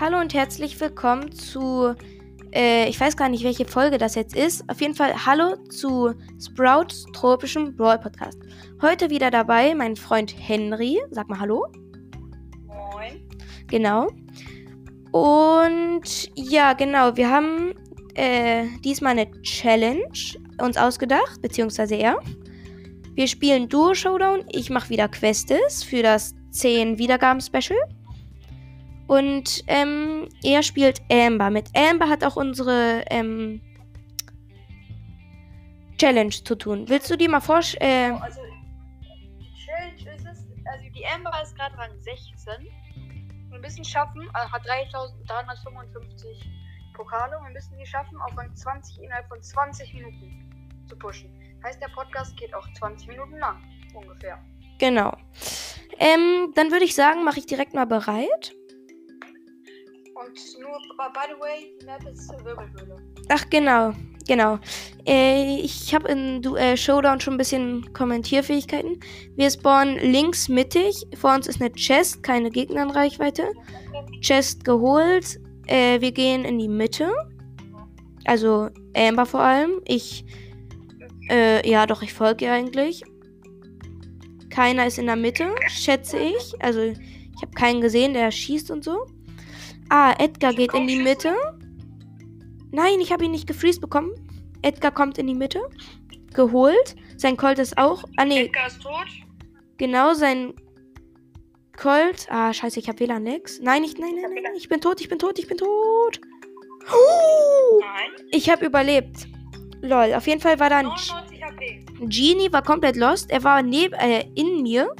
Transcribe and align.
hallo 0.00 0.18
und 0.18 0.34
herzlich 0.34 0.80
willkommen 0.80 1.30
zu, 1.30 1.94
äh, 2.52 2.88
ich 2.88 2.98
weiß 2.98 3.16
gar 3.16 3.28
nicht, 3.28 3.44
welche 3.44 3.64
Folge 3.64 3.96
das 3.96 4.16
jetzt 4.16 4.34
ist. 4.34 4.68
Auf 4.68 4.80
jeden 4.80 4.94
Fall 4.94 5.14
hallo 5.24 5.56
zu 5.68 6.12
Sprouts 6.40 7.06
tropischem 7.12 7.76
Brawl 7.76 7.98
Podcast. 7.98 8.38
Heute 8.82 9.08
wieder 9.10 9.30
dabei 9.30 9.72
mein 9.74 9.94
Freund 9.94 10.34
Henry. 10.36 11.00
Sag 11.10 11.28
mal 11.28 11.38
hallo. 11.38 11.66
Moin. 12.66 13.28
Genau. 13.68 14.08
Und 15.12 16.30
ja, 16.34 16.72
genau, 16.72 17.16
wir 17.16 17.30
haben 17.30 17.72
äh, 18.14 18.66
diesmal 18.84 19.12
eine 19.12 19.30
Challenge 19.42 20.08
uns 20.60 20.76
ausgedacht, 20.76 21.40
beziehungsweise 21.40 21.94
er. 21.94 22.18
Wir 23.12 23.28
spielen 23.28 23.68
Duo 23.68 23.94
Showdown. 23.94 24.44
Ich 24.50 24.70
mache 24.70 24.88
wieder 24.88 25.06
Quests 25.08 25.84
für 25.84 26.02
das 26.02 26.34
10 26.50 26.98
Wiedergaben 26.98 27.40
Special. 27.40 27.78
Und 29.06 29.62
ähm, 29.66 30.28
er 30.42 30.62
spielt 30.62 31.02
Amber. 31.10 31.50
Mit 31.50 31.68
Amber 31.76 32.08
hat 32.08 32.24
auch 32.24 32.36
unsere 32.36 33.04
ähm, 33.10 33.60
Challenge 35.98 36.30
zu 36.30 36.54
tun. 36.54 36.88
Willst 36.88 37.10
du 37.10 37.16
die 37.16 37.28
mal 37.28 37.40
vorstellen? 37.40 38.16
Äh, 38.16 38.20
Also, 38.20 38.40
die 39.38 39.52
Challenge 39.64 40.16
ist 40.16 40.24
es, 40.26 40.46
also 40.66 40.90
die 40.94 41.06
Amber 41.06 41.32
ist 41.42 41.54
gerade 41.56 41.76
Rang 41.78 41.90
16. 42.00 42.66
Wir 43.50 43.58
müssen 43.60 43.84
schaffen, 43.84 44.28
also 44.32 44.50
hat 44.52 44.66
3355 44.66 46.50
Pokale 46.94 47.38
und 47.38 47.44
wir 47.46 47.52
müssen 47.52 47.76
die 47.78 47.86
schaffen, 47.86 48.18
auf 48.20 48.36
Rang 48.36 48.54
20 48.54 49.02
innerhalb 49.02 49.28
von 49.28 49.40
20 49.42 49.94
Minuten 49.94 50.84
zu 50.88 50.96
pushen. 50.96 51.30
Heißt, 51.62 51.80
der 51.80 51.88
Podcast 51.88 52.36
geht 52.36 52.52
auch 52.54 52.66
20 52.78 53.08
Minuten 53.08 53.38
lang, 53.38 53.62
ungefähr. 53.94 54.38
genau. 54.78 55.16
Ähm, 55.98 56.52
dann 56.56 56.72
würde 56.72 56.84
ich 56.84 56.94
sagen, 56.94 57.22
mache 57.24 57.38
ich 57.38 57.46
direkt 57.46 57.72
mal 57.74 57.86
bereit. 57.86 58.52
Und 60.24 60.60
nur, 60.60 60.78
by 60.96 61.20
the 61.28 61.40
way, 61.40 61.74
die 61.80 61.86
Map 61.86 62.02
ist 62.10 62.30
Wirbelhöhle. 62.44 62.96
Ach, 63.28 63.44
genau. 63.50 63.92
Genau. 64.26 64.58
Äh, 65.06 65.60
ich 65.60 65.94
habe 65.94 66.08
in 66.08 66.40
du 66.40 66.56
äh, 66.56 66.76
Showdown 66.76 67.20
schon 67.20 67.34
ein 67.34 67.38
bisschen 67.38 67.92
Kommentierfähigkeiten. 67.92 68.98
Wir 69.36 69.50
spawnen 69.50 69.98
links 69.98 70.48
mittig. 70.48 71.06
Vor 71.16 71.34
uns 71.34 71.46
ist 71.46 71.60
eine 71.60 71.70
Chest, 71.72 72.22
keine 72.22 72.50
Gegner 72.50 72.84
in 72.84 72.90
Reichweite. 72.90 73.52
Chest 74.20 74.64
geholt. 74.64 75.38
Äh, 75.66 76.00
wir 76.00 76.12
gehen 76.12 76.44
in 76.44 76.58
die 76.58 76.68
Mitte. 76.68 77.10
Also 78.24 78.70
Amber 78.96 79.26
vor 79.26 79.40
allem. 79.40 79.82
Ich, 79.84 80.24
äh, 81.28 81.68
ja, 81.68 81.84
doch, 81.84 82.00
ich 82.00 82.14
folge 82.14 82.46
ihr 82.46 82.52
eigentlich. 82.52 83.02
Keiner 84.48 84.86
ist 84.86 84.98
in 84.98 85.06
der 85.06 85.16
Mitte, 85.16 85.48
schätze 85.68 86.18
ich. 86.18 86.54
Also 86.60 86.80
ich 86.80 87.42
habe 87.42 87.52
keinen 87.54 87.82
gesehen, 87.82 88.14
der 88.14 88.30
schießt 88.30 88.70
und 88.70 88.84
so. 88.84 89.06
Ah, 89.96 90.12
Edgar 90.18 90.52
geht 90.52 90.74
in 90.74 90.88
die 90.88 90.96
Mitte. 90.96 91.36
Nein, 92.72 92.98
ich 93.00 93.12
habe 93.12 93.26
ihn 93.26 93.30
nicht 93.30 93.46
gefreezed 93.46 93.80
bekommen. 93.80 94.10
Edgar 94.60 94.90
kommt 94.90 95.18
in 95.18 95.28
die 95.28 95.36
Mitte. 95.36 95.60
Geholt. 96.32 96.96
Sein 97.16 97.36
Colt 97.36 97.60
ist 97.60 97.78
auch. 97.78 98.02
Ah, 98.16 98.24
nee, 98.24 98.46
Edgar 98.46 98.66
ist 98.66 98.82
tot. 98.82 99.06
genau, 99.76 100.12
sein 100.14 100.52
Colt. 101.76 102.26
Ah, 102.28 102.52
scheiße, 102.52 102.80
ich 102.80 102.88
habe 102.88 102.98
WLAN 102.98 103.22
nix. 103.22 103.60
Nein, 103.60 103.84
ich, 103.84 103.96
nein, 103.96 104.16
nein, 104.20 104.32
nein, 104.42 104.54
ich 104.56 104.68
bin 104.68 104.80
tot, 104.80 105.00
ich 105.00 105.08
bin 105.08 105.20
tot, 105.20 105.38
ich 105.38 105.46
bin 105.46 105.58
tot. 105.58 106.20
Uh, 106.90 107.78
Nein. 107.78 108.26
ich 108.32 108.50
habe 108.50 108.66
überlebt. 108.66 109.28
Lol, 109.80 110.12
auf 110.12 110.26
jeden 110.26 110.40
Fall 110.40 110.58
war 110.58 110.70
da 110.70 110.78
ein 110.78 110.86
99 110.86 111.40
HP. 111.40 111.84
Genie, 112.00 112.52
war 112.52 112.64
komplett 112.64 112.96
lost. 112.96 113.30
Er 113.30 113.44
war 113.44 113.62
neben, 113.62 113.94
äh, 113.94 114.24
in 114.34 114.60
mir 114.64 114.92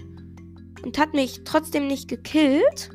und 0.85 0.99
hat 0.99 1.15
mich 1.15 1.41
trotzdem 1.45 1.89
nicht 1.89 2.07
gekillt. 2.07 2.94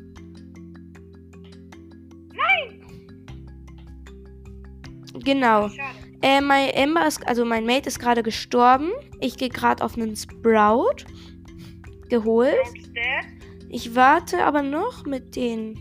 Genau. 5.14 5.68
Äh, 6.22 6.40
mein 6.40 6.70
Ember 6.70 7.06
ist, 7.06 7.26
also 7.26 7.44
mein 7.44 7.64
Mate 7.64 7.88
ist 7.88 7.98
gerade 7.98 8.22
gestorben. 8.22 8.90
Ich 9.20 9.36
gehe 9.36 9.48
gerade 9.48 9.82
auf 9.84 9.96
einen 9.96 10.16
Sprout. 10.16 11.04
Geholt. 12.08 12.54
Ich 13.68 13.94
warte 13.94 14.44
aber 14.44 14.62
noch 14.62 15.04
mit 15.06 15.36
den. 15.36 15.78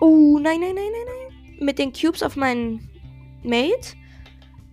Oh, 0.00 0.38
nein, 0.40 0.60
nein, 0.60 0.74
nein, 0.74 0.84
nein, 0.92 1.06
nein. 1.06 1.64
Mit 1.64 1.78
den 1.78 1.92
Cubes 1.92 2.22
auf 2.22 2.36
meinen 2.36 2.88
Mate. 3.42 3.96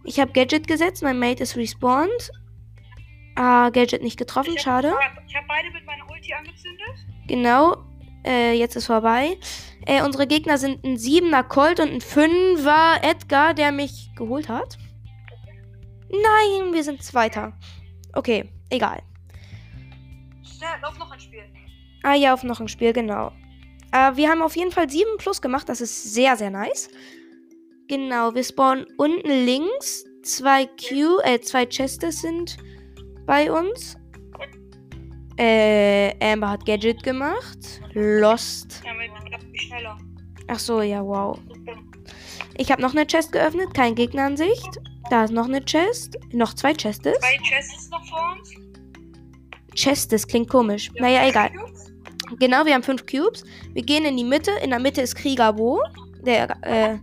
Ich 0.04 0.20
habe 0.20 0.32
Gadget 0.34 0.68
gesetzt. 0.68 1.02
Mein 1.02 1.18
Mate 1.18 1.44
ist 1.44 1.56
respawned. 1.56 2.30
Ah, 3.36 3.70
Gadget 3.70 4.04
nicht 4.04 4.18
getroffen. 4.18 4.54
Ich 4.56 4.68
hab- 4.68 4.84
Schade. 4.84 4.94
Ich 5.28 5.36
habe 5.36 5.46
beide 5.48 5.72
mit 5.72 5.86
meiner 5.86 6.04
Ulti 6.12 6.34
angezündet. 6.34 7.06
Genau. 7.28 7.78
Äh, 8.26 8.54
jetzt 8.54 8.76
ist 8.76 8.88
vorbei. 8.88 9.38
Äh, 9.86 10.02
unsere 10.02 10.26
Gegner 10.26 10.58
sind 10.58 10.84
ein 10.84 10.98
7er 10.98 11.44
Colt 11.44 11.80
und 11.80 11.90
ein 11.90 12.02
5er 12.02 13.04
Edgar, 13.04 13.54
der 13.54 13.72
mich 13.72 14.10
geholt 14.16 14.50
hat. 14.50 14.78
Nein, 16.10 16.74
wir 16.74 16.84
sind 16.84 17.04
Zweiter. 17.04 17.54
Okay, 18.14 18.50
egal. 18.70 19.02
Schnell, 20.44 20.70
lauf 20.82 20.98
noch 20.98 21.12
ein 21.12 21.20
Spiel. 21.20 21.44
Ah 22.04 22.16
ja, 22.16 22.34
auf 22.34 22.44
noch 22.44 22.60
ein 22.60 22.68
Spiel, 22.68 22.94
genau. 22.94 23.32
Äh, 23.92 24.16
wir 24.16 24.30
haben 24.30 24.42
auf 24.42 24.56
jeden 24.56 24.72
Fall 24.72 24.90
7 24.90 25.18
plus 25.18 25.42
gemacht. 25.42 25.70
Das 25.70 25.82
ist 25.82 26.14
sehr, 26.14 26.36
sehr 26.36 26.50
nice. 26.50 26.90
Genau, 27.88 28.34
wir 28.34 28.44
spawnen 28.44 28.86
unten 28.98 29.46
links. 29.46 30.06
Zwei 30.24 30.66
Q, 30.66 31.20
äh, 31.24 31.40
zwei 31.40 31.68
Chests 31.68 32.22
sind 32.22 32.58
bei 33.28 33.52
uns. 33.52 33.96
Äh, 35.38 36.14
Amber 36.24 36.50
hat 36.52 36.66
Gadget 36.66 37.04
gemacht. 37.04 37.82
Lost. 37.94 38.82
Ja, 38.84 38.94
mit 38.94 39.12
schneller. 39.76 39.98
Ach 40.48 40.60
so, 40.60 40.82
ja, 40.82 41.04
wow. 41.04 41.40
Ich 42.58 42.72
habe 42.72 42.82
noch 42.82 42.92
eine 42.92 43.06
Chest 43.06 43.32
geöffnet, 43.32 43.74
kein 43.74 43.96
Gegner 43.96 44.28
in 44.28 44.38
Sicht. 44.38 44.80
Da 45.10 45.26
ist 45.26 45.32
noch 45.32 45.46
eine 45.46 45.64
Chest. 45.64 46.18
Noch 46.32 46.54
zwei 46.54 46.74
Chests. 46.74 47.04
Zwei 47.04 47.38
Chests 47.44 47.90
noch 47.90 48.06
vor 48.06 48.36
uns. 48.38 48.54
Chest, 49.76 50.12
das 50.12 50.28
klingt 50.28 50.50
komisch. 50.50 50.92
Naja, 50.96 51.28
egal. 51.28 51.52
Genau, 52.40 52.66
wir 52.66 52.74
haben 52.74 52.84
fünf 52.84 53.06
Cubes. 53.06 53.44
Wir 53.74 53.84
gehen 53.84 54.06
in 54.06 54.18
die 54.18 54.24
Mitte. 54.24 54.52
In 54.64 54.70
der 54.70 54.80
Mitte 54.80 55.02
ist 55.02 55.16
Krieger 55.16 55.54
Bo. 55.54 55.82
Der 56.22 56.50
äh, 56.64 56.98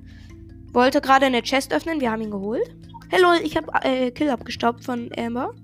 wollte 0.73 1.01
gerade 1.01 1.27
eine 1.27 1.43
Chest 1.43 1.73
öffnen. 1.73 2.01
Wir 2.01 2.11
haben 2.11 2.23
ihn 2.23 2.31
geholt. 2.31 2.75
Hello, 3.11 3.29
ich 3.43 3.57
habe 3.57 3.69
äh, 3.83 4.11
Kill 4.11 4.31
abgestaubt 4.31 4.85
von 4.85 5.11
Amber. 5.17 5.55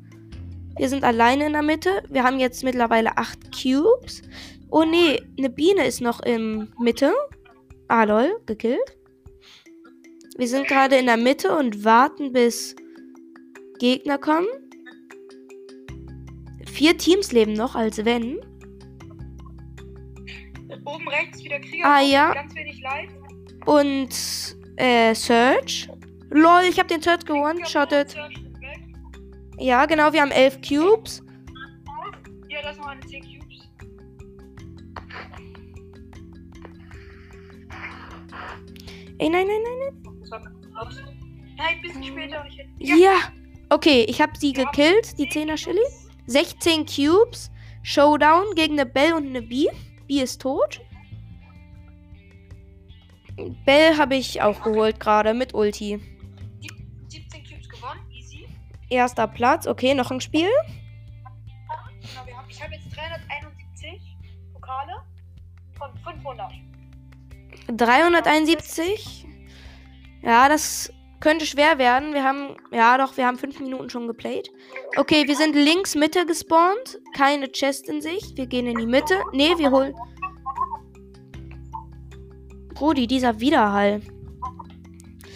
Wir 0.79 0.89
sind 0.89 1.03
alleine 1.03 1.47
in 1.47 1.53
der 1.53 1.63
Mitte. 1.63 2.03
Wir 2.09 2.23
haben 2.23 2.39
jetzt 2.39 2.63
mittlerweile 2.63 3.17
acht 3.19 3.39
Cubes. 3.53 4.23
Oh 4.71 4.85
nee, 4.85 5.21
eine 5.37 5.51
Biene 5.51 5.85
ist 5.87 6.01
noch 6.01 6.21
in 6.21 6.73
Mitte. 6.79 7.13
Ah 7.89 8.05
lol, 8.05 8.41
gekillt. 8.47 8.97
Wir 10.37 10.47
sind 10.47 10.69
gerade 10.69 10.97
in 10.97 11.07
der 11.07 11.17
Mitte 11.17 11.57
und 11.57 11.85
warten, 11.85 12.33
bis 12.33 12.77
Gegner 13.81 14.19
kommen. 14.19 14.47
Vier 16.67 16.97
Teams 16.97 17.33
leben 17.33 17.55
noch, 17.55 17.75
als 17.75 18.05
wenn. 18.05 18.39
Oben 20.85 21.09
rechts 21.09 21.43
wieder 21.43 21.59
Krieger. 21.59 21.85
Ah, 21.85 22.01
ja. 22.01 22.33
Ganz 22.33 22.55
wenig 22.55 22.81
Live. 22.81 23.11
Und 23.67 24.57
äh, 24.77 25.13
Search. 25.15 25.89
Lol, 26.31 26.63
ich 26.69 26.79
habe 26.79 26.89
den 26.89 27.03
Search 27.03 27.25
gewone-shottet. 27.25 28.15
Ja, 29.59 29.87
genau, 29.87 30.13
wir 30.13 30.21
haben 30.21 30.31
elf 30.31 30.61
Cubes. 30.61 31.23
Ja, 32.49 32.63
das 32.63 32.79
eine 32.79 33.01
10 33.01 33.23
Cubes. 33.23 33.69
Ey, 39.19 39.29
nein, 39.29 39.47
nein, 39.47 39.63
nein. 39.81 40.09
Nein, 41.57 41.67
ein 41.75 41.83
bisschen 41.83 42.05
später. 42.05 42.45
Nein. 42.45 42.99
Ja. 42.99 43.15
Okay, 43.71 44.07
ich 44.09 44.21
habe 44.21 44.33
sie 44.39 44.53
gekillt, 44.53 45.19
die 45.19 45.29
10er 45.29 45.57
Shelly. 45.57 45.81
16 46.27 46.87
Cubes. 46.87 47.51
Showdown 47.83 48.55
gegen 48.55 48.79
eine 48.79 48.87
Bell 48.87 49.13
und 49.15 49.27
eine 49.29 49.43
B. 49.43 49.67
B 50.07 50.21
ist 50.21 50.41
tot. 50.43 50.81
Bell 53.65 53.97
habe 53.97 54.17
ich 54.17 54.41
auch 54.43 54.63
geholt 54.63 55.01
gerade 55.01 55.35
mit 55.35 55.55
Ulti. 55.55 56.01
Erster 58.91 59.27
Platz. 59.27 59.67
Okay, 59.67 59.95
noch 59.95 60.11
ein 60.11 60.21
Spiel. 60.21 60.49
Genau, 62.01 62.39
haben, 62.39 62.49
ich 62.49 62.63
habe 62.63 62.75
jetzt 62.75 62.97
371 62.97 64.17
Pokale 64.53 65.03
von 65.77 65.91
500. 66.15 66.53
371. 67.69 69.27
Ja, 70.23 70.49
das 70.49 70.93
könnte 71.21 71.47
schwer 71.47 71.79
werden. 71.79 72.15
Wir 72.15 72.25
haben, 72.25 72.57
ja 72.71 72.97
doch, 72.99 73.17
wir 73.17 73.27
haben 73.27 73.39
fünf 73.39 73.61
Minuten 73.61 73.91
schon 73.91 74.07
geplayt. 74.07 74.51
Okay, 74.97 75.27
wir 75.27 75.37
sind 75.37 75.55
links 75.55 75.95
Mitte 75.95 76.27
gespawnt. 76.27 76.99
Keine 77.15 77.49
Chest 77.49 77.89
in 77.89 78.01
Sicht. 78.01 78.37
Wir 78.37 78.47
gehen 78.47 78.67
in 78.67 78.79
die 78.79 78.87
Mitte. 78.87 79.15
Nee, 79.33 79.57
wir 79.59 79.71
holen. 79.71 79.95
Brudi, 82.75 83.07
dieser 83.07 83.41
Widerhall. 83.41 84.01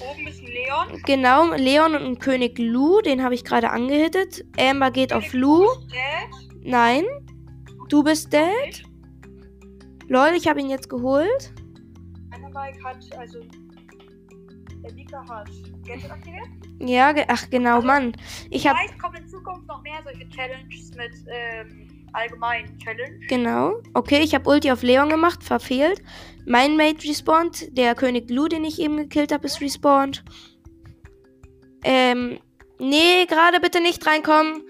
Oben 0.00 0.26
ist 0.26 0.41
Leon. 0.72 1.02
Genau, 1.04 1.54
Leon 1.54 1.94
und 1.94 2.02
ein 2.04 2.18
König 2.18 2.58
Lu. 2.58 3.00
Den 3.00 3.22
habe 3.22 3.34
ich 3.34 3.44
gerade 3.44 3.70
angehittet. 3.70 4.44
Amber 4.58 4.90
geht 4.90 5.12
auf 5.12 5.32
Lu. 5.32 5.66
Nein. 6.62 7.04
Du 7.88 8.02
bist 8.02 8.32
dead. 8.32 8.82
Lol, 10.08 10.30
ich 10.36 10.48
habe 10.48 10.60
ihn 10.60 10.70
jetzt 10.70 10.88
geholt. 10.88 11.52
Dynamike 12.52 12.84
hat, 12.84 13.18
also 13.18 13.40
der 14.82 14.92
Mika 14.94 15.24
hat 15.28 15.48
Gadget 15.86 16.10
aktiviert. 16.10 16.48
Ja, 16.80 17.12
ge 17.12 17.24
ach 17.28 17.48
genau, 17.50 17.76
Also, 17.76 17.86
Mann. 17.86 18.12
Ich 18.50 18.66
habe 18.66 18.78
Vielleicht 18.78 18.98
kommen 18.98 19.16
in 19.16 19.28
Zukunft 19.28 19.66
noch 19.68 19.82
mehr 19.82 20.00
solche 20.02 20.28
Challenges 20.28 20.90
mit 20.96 21.12
ähm, 21.28 22.06
allgemeinen 22.12 22.78
Challenge. 22.78 23.18
Genau. 23.28 23.74
Okay, 23.94 24.20
ich 24.20 24.34
habe 24.34 24.48
Ulti 24.48 24.70
auf 24.72 24.82
Leon 24.82 25.08
gemacht, 25.08 25.42
verfehlt. 25.44 26.02
Mein 26.46 26.76
Mate 26.76 27.08
respawned. 27.08 27.76
Der 27.76 27.94
König 27.94 28.28
Lu, 28.30 28.48
den 28.48 28.64
ich 28.64 28.80
eben 28.80 28.96
gekillt 28.96 29.32
habe, 29.32 29.46
ist 29.46 29.60
respawned. 29.60 30.24
Ähm, 31.84 32.38
nee, 32.78 33.26
gerade 33.26 33.60
bitte 33.60 33.80
nicht 33.80 34.06
reinkommen. 34.06 34.62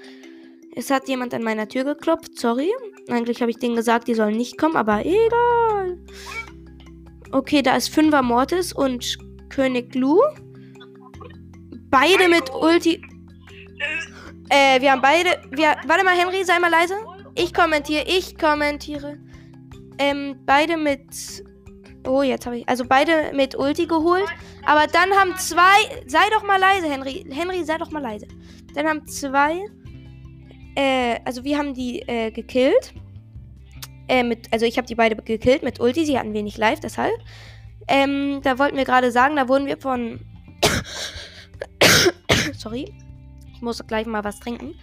Es 0.75 0.91
hat 0.91 1.09
jemand 1.09 1.35
an 1.35 1.43
meiner 1.43 1.69
Tür 1.69 1.85
geklopft, 1.85 2.39
sorry. 2.39 2.71
Eigentlich 3.09 3.41
habe 3.41 3.51
ich 3.51 3.59
denen 3.59 3.77
gesagt, 3.77 4.09
die 4.09 4.15
sollen 4.15 4.37
nicht 4.37 4.59
kommen, 4.59 4.77
aber 4.77 5.05
egal. 5.05 5.99
Okay, 7.31 7.63
da 7.63 7.77
ist 7.77 7.89
Fünfer 7.89 8.23
Mortis 8.23 8.73
und 8.73 9.19
König 9.49 9.95
Lu. 9.95 10.21
Beide 11.91 12.29
mit 12.29 12.51
Ulti. 12.55 13.03
Äh, 14.49 14.81
wir 14.81 14.93
haben 14.93 15.03
beide. 15.03 15.43
Wir, 15.51 15.77
warte 15.87 16.05
mal, 16.05 16.17
Henry, 16.17 16.45
sei 16.45 16.59
mal 16.59 16.71
leise. 16.71 16.95
Ich 17.35 17.53
kommentiere, 17.53 18.05
ich 18.07 18.39
kommentiere. 18.39 19.19
Ähm, 19.99 20.37
beide 20.47 20.77
mit. 20.77 21.45
Oh, 22.07 22.23
jetzt 22.23 22.47
habe 22.47 22.59
ich. 22.59 22.69
Also 22.69 22.85
beide 22.85 23.33
mit 23.35 23.57
Ulti 23.57 23.87
geholt. 23.87 24.27
Aber 24.65 24.87
dann 24.87 25.11
haben 25.13 25.37
zwei. 25.37 26.03
Sei 26.07 26.23
doch 26.33 26.43
mal 26.43 26.59
leise, 26.59 26.91
Henry. 26.91 27.25
Henry, 27.31 27.65
sei 27.65 27.79
doch 27.79 27.91
mal 27.91 28.03
leise. 28.03 28.27
Dann 28.75 28.87
haben 28.87 29.07
zwei. 29.07 29.61
Äh, 30.75 31.21
also 31.25 31.45
wir 31.45 31.59
haben 31.59 31.75
die 31.75 32.01
äh, 32.03 32.31
gekillt. 32.31 32.95
Äh, 34.09 34.25
mit, 34.25 34.53
also 34.53 34.67
ich 34.67 34.77
habe 34.79 34.87
die 34.87 34.95
beide 34.95 35.17
gekillt 35.17 35.63
mit 35.63 35.81
Ulti. 35.81 36.05
Sie 36.05 36.19
hatten 36.19 36.35
wenig 36.35 36.57
Live, 36.57 36.81
deshalb. 36.81 37.15
Ähm, 37.89 38.41
da 38.43 38.59
wollten 38.59 38.77
wir 38.77 38.85
gerade 38.85 39.11
sagen, 39.11 39.37
da 39.37 39.49
wurden 39.49 39.67
wir 39.67 39.79
von. 39.79 40.21
Sorry. 42.55 42.93
Ich 43.55 43.61
muss 43.61 43.85
gleich 43.87 44.07
mal 44.07 44.25
was 44.25 44.41
trinken. 44.41 44.75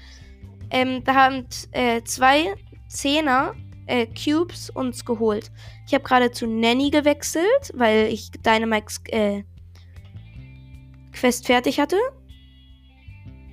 Ähm, 0.71 1.04
da 1.04 1.16
haben 1.16 1.45
äh, 1.71 2.01
zwei 2.04 2.54
Zehner 2.88 3.56
äh, 3.89 4.07
Cubes 4.07 4.69
uns 4.69 5.03
geholt. 5.03 5.51
Ich 5.88 5.94
habe 5.94 6.03
gerade 6.03 6.31
zu 6.31 6.47
Nanny 6.47 6.89
gewechselt, 6.91 7.71
weil 7.74 8.07
ich 8.07 8.31
Dynamax 8.31 9.01
äh, 9.07 9.44
Quest 11.12 11.47
fertig 11.47 11.80
hatte. 11.80 11.97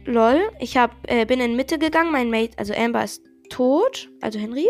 Lol. 0.04 0.50
Ich 0.60 0.76
hab, 0.76 0.92
äh, 1.10 1.24
bin 1.24 1.40
in 1.40 1.56
Mitte 1.56 1.78
gegangen. 1.78 2.12
Mein 2.12 2.30
Mate, 2.30 2.56
also 2.58 2.74
Amber, 2.74 3.02
ist 3.02 3.22
tot. 3.50 4.08
Also 4.20 4.38
Henry. 4.38 4.68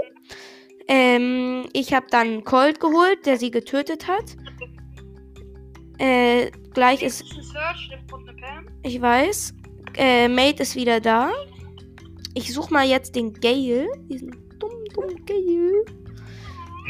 Ähm, 0.89 1.69
ich 1.73 1.93
habe 1.93 2.07
dann 2.11 2.45
Colt 2.45 2.81
geholt, 2.81 3.27
der 3.27 3.37
sie 3.37 3.51
getötet 3.51 4.07
hat. 4.07 4.37
Äh, 5.99 6.51
gleich 6.73 7.03
ist 7.03 7.25
ich 8.83 9.01
weiß. 9.01 9.55
Äh, 9.97 10.29
Mate 10.29 10.62
ist 10.62 10.77
wieder 10.77 11.01
da. 11.01 11.33
Ich 12.35 12.53
suche 12.53 12.73
mal 12.73 12.87
jetzt 12.87 13.17
den 13.17 13.33
Gale. 13.35 13.89
Diesen 14.09 14.46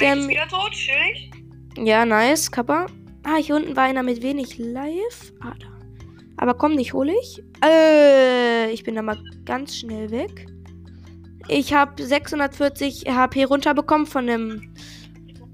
Der 0.01 0.17
ist 0.17 0.29
wieder 0.29 0.47
tot, 0.49 0.73
chillig. 0.73 1.31
Ja, 1.79 2.05
nice, 2.05 2.51
Kappa. 2.51 2.87
Ah, 3.23 3.37
hier 3.37 3.57
unten 3.57 3.77
war 3.77 3.85
einer 3.85 4.03
mit 4.03 4.23
wenig 4.23 4.59
Live. 4.59 5.33
Ah, 5.41 5.55
da. 5.59 5.67
Aber 6.37 6.55
komm, 6.55 6.77
dich 6.77 6.93
hole 6.93 7.15
ich. 7.21 7.43
Äh, 7.65 8.71
ich 8.71 8.83
bin 8.85 8.95
da 8.95 9.03
mal 9.03 9.19
ganz 9.45 9.77
schnell 9.77 10.11
weg. 10.11 10.47
Ich 11.49 11.73
habe 11.73 12.03
640 12.03 13.05
HP 13.09 13.45
runterbekommen 13.45 14.07
von 14.07 14.27
dem, 14.27 14.75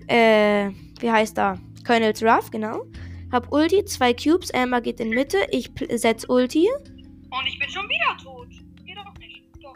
äh, 0.09 0.71
wie 1.01 1.11
heißt 1.11 1.37
da? 1.39 1.59
Colonel's 1.87 2.23
Ruff, 2.23 2.51
genau. 2.51 2.85
Hab 3.31 3.53
Ulti, 3.53 3.85
zwei 3.85 4.13
Cubes, 4.13 4.53
Amber 4.53 4.81
geht 4.81 5.01
in 5.01 5.11
Mitte, 5.11 5.39
ich 5.51 5.71
setz 5.91 6.29
Ulti. 6.29 6.69
Und 6.69 7.47
ich 7.47 7.59
bin 7.59 7.69
schon 7.71 7.89
wieder 7.89 8.17
tot. 8.23 8.49
Geht 8.85 8.97
doch 8.97 9.19
nicht. 9.19 9.43
Doch. 9.63 9.75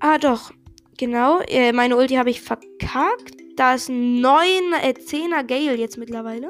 Ah, 0.00 0.18
doch. 0.18 0.50
Genau. 0.98 1.40
Äh, 1.48 1.72
meine 1.72 1.96
Ulti 1.96 2.14
habe 2.16 2.30
ich 2.30 2.42
verkackt. 2.42 3.34
Da 3.56 3.74
ist 3.74 3.88
ein 3.88 4.20
9, 4.20 4.44
äh, 4.82 4.94
10er 4.98 5.44
Gale 5.44 5.76
jetzt 5.76 5.96
mittlerweile. 5.96 6.48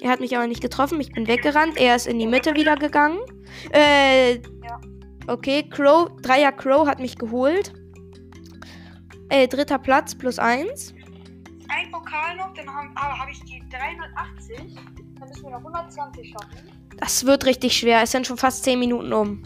Er 0.00 0.10
hat 0.10 0.20
mich 0.20 0.36
aber 0.36 0.46
nicht 0.46 0.60
getroffen. 0.60 1.00
Ich 1.00 1.12
bin 1.12 1.26
weggerannt. 1.26 1.78
Er 1.78 1.96
ist 1.96 2.06
in 2.06 2.18
die 2.18 2.26
Mitte 2.26 2.54
wieder 2.54 2.76
gegangen. 2.76 3.18
Äh, 3.72 4.34
Ja. 4.34 4.80
okay. 5.28 5.68
Crow, 5.68 6.10
Dreier 6.22 6.52
Crow 6.52 6.86
hat 6.86 7.00
mich 7.00 7.16
geholt. 7.16 7.72
Äh, 9.30 9.48
dritter 9.48 9.78
Platz 9.78 10.14
plus 10.14 10.38
1. 10.38 10.92
Ein 11.68 11.90
Pokal 11.90 12.36
noch, 12.36 12.52
dann 12.54 12.68
habe 12.68 13.18
hab 13.18 13.28
ich 13.28 13.40
die 13.44 13.60
380. 13.70 14.76
Dann 15.18 15.28
müssen 15.28 15.42
wir 15.44 15.50
noch 15.50 15.58
120 15.58 16.30
schaffen. 16.30 16.70
Das 16.98 17.26
wird 17.26 17.44
richtig 17.46 17.76
schwer. 17.76 18.02
Es 18.02 18.12
sind 18.12 18.26
schon 18.26 18.36
fast 18.36 18.62
10 18.64 18.78
Minuten 18.78 19.12
um. 19.12 19.42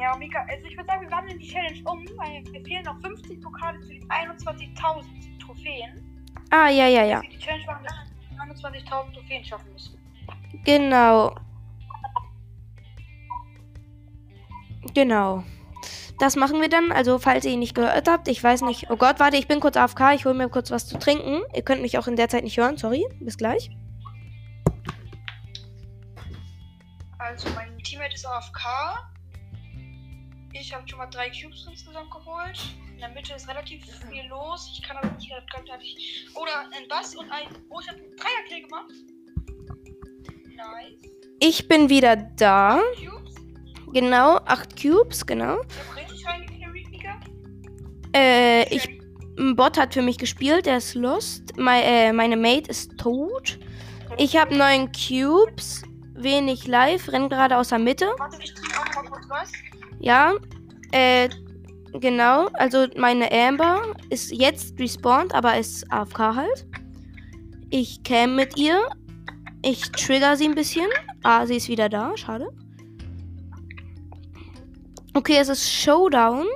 Ja, 0.00 0.16
Mika, 0.16 0.44
also 0.48 0.66
ich 0.66 0.76
würde 0.76 0.86
sagen, 0.86 1.02
wir 1.02 1.10
wandeln 1.10 1.38
die 1.38 1.48
Challenge 1.48 1.82
um, 1.84 2.06
weil 2.16 2.42
mir 2.52 2.64
fehlen 2.64 2.84
noch 2.84 3.00
50 3.00 3.40
Pokale 3.42 3.80
zu 3.80 3.88
den 3.88 4.08
21.000 4.08 5.40
Trophäen. 5.44 6.24
Ah, 6.50 6.68
ja, 6.68 6.86
ja, 6.86 7.04
ja. 7.04 7.22
Wir 7.22 7.30
die 7.30 7.38
Challenge 7.38 7.66
machen, 7.66 7.84
dass 8.48 8.62
wir 8.62 8.70
21.000 8.70 9.12
Trophäen 9.14 9.44
schaffen 9.44 9.72
müssen. 9.72 9.98
Genau. 10.64 11.34
Genau. 14.94 15.42
Das 16.18 16.36
machen 16.36 16.60
wir 16.60 16.68
dann. 16.68 16.92
Also, 16.92 17.18
falls 17.18 17.44
ihr 17.44 17.52
ihn 17.52 17.58
nicht 17.58 17.74
gehört 17.74 18.08
habt, 18.08 18.28
ich 18.28 18.42
weiß 18.42 18.62
nicht. 18.62 18.90
Oh 18.90 18.96
Gott, 18.96 19.20
warte, 19.20 19.36
ich 19.36 19.48
bin 19.48 19.60
kurz 19.60 19.76
AFK. 19.76 20.14
Ich 20.14 20.24
hole 20.24 20.34
mir 20.34 20.48
kurz 20.48 20.70
was 20.70 20.86
zu 20.86 20.98
trinken. 20.98 21.42
Ihr 21.54 21.62
könnt 21.62 21.82
mich 21.82 21.98
auch 21.98 22.06
in 22.06 22.16
der 22.16 22.28
Zeit 22.28 22.44
nicht 22.44 22.56
hören. 22.56 22.76
Sorry. 22.76 23.04
Bis 23.20 23.36
gleich. 23.36 23.70
Also, 27.18 27.48
mein 27.54 27.76
Teammate 27.78 28.14
ist 28.14 28.26
AFK. 28.26 29.08
Ich 30.60 30.74
habe 30.74 30.86
schon 30.88 30.98
mal 30.98 31.06
drei 31.06 31.30
Cubes 31.30 31.66
insgesamt 31.70 32.10
geholt. 32.10 32.58
In 32.94 32.98
der 32.98 33.08
Mitte 33.10 33.32
ist 33.34 33.48
relativ 33.48 33.84
viel 34.10 34.24
los. 34.28 34.70
Ich 34.74 34.82
kann 34.82 34.96
aber 34.96 35.10
nicht 35.12 35.30
gleichzeitig. 35.50 36.26
Oder 36.34 36.60
ein 36.76 36.88
Bass 36.88 37.14
und 37.14 37.30
ein. 37.30 37.46
Oh, 37.70 37.78
ich 37.80 37.88
habe 37.88 37.98
Dreierkill 38.16 38.62
gemacht. 38.66 38.90
Nice. 40.56 41.10
Ich 41.40 41.68
bin 41.68 41.88
wieder 41.88 42.16
da. 42.16 42.80
Cubes. 42.96 43.34
Genau. 43.92 44.36
Acht 44.46 44.80
Cubes, 44.80 45.24
genau. 45.24 45.60
Ich 46.12 46.26
habe 46.26 46.42
richtig. 46.72 47.04
Äh, 48.14 48.74
ich. 48.74 48.88
Ein 49.38 49.54
Bot 49.54 49.78
hat 49.78 49.94
für 49.94 50.02
mich 50.02 50.18
gespielt. 50.18 50.66
Der 50.66 50.78
ist 50.78 50.94
lost. 50.94 51.56
Mei- 51.56 51.82
äh, 51.82 52.12
meine 52.12 52.36
Mate 52.36 52.70
ist 52.70 52.98
tot. 52.98 53.60
Ich 54.16 54.36
habe 54.36 54.56
neun 54.56 54.90
Cubes. 54.90 55.82
Wenig 56.14 56.66
live. 56.66 57.08
Renn 57.12 57.28
gerade 57.28 57.56
aus 57.56 57.68
der 57.68 57.78
Mitte. 57.78 58.06
Warte, 58.18 58.42
ich 58.42 58.52
trinke 58.52 58.80
auch 58.80 58.94
mal 58.96 59.08
kurz 59.08 59.28
was. 59.28 59.52
Ja, 60.00 60.34
äh, 60.92 61.28
genau. 61.92 62.48
Also 62.54 62.86
meine 62.96 63.30
Amber 63.30 63.94
ist 64.10 64.32
jetzt 64.32 64.78
respawned, 64.78 65.34
aber 65.34 65.58
ist 65.58 65.90
AFK 65.90 66.18
halt. 66.18 66.66
Ich 67.70 68.02
cam 68.02 68.36
mit 68.36 68.56
ihr. 68.56 68.80
Ich 69.62 69.82
trigger 69.92 70.36
sie 70.36 70.46
ein 70.46 70.54
bisschen. 70.54 70.86
Ah, 71.22 71.46
sie 71.46 71.56
ist 71.56 71.68
wieder 71.68 71.88
da. 71.88 72.16
Schade. 72.16 72.48
Okay, 75.14 75.36
es 75.38 75.48
ist 75.48 75.68
Showdown. 75.68 76.46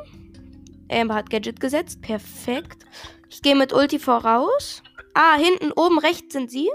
Amber 0.90 1.16
hat 1.16 1.30
Gadget 1.30 1.58
gesetzt. 1.60 2.00
Perfekt. 2.00 2.84
Ich 3.28 3.42
gehe 3.42 3.56
mit 3.56 3.72
Ulti 3.72 3.98
voraus. 3.98 4.82
Ah, 5.14 5.36
hinten 5.36 5.72
oben 5.72 5.98
rechts 5.98 6.32
sind 6.32 6.50
sie. 6.50 6.70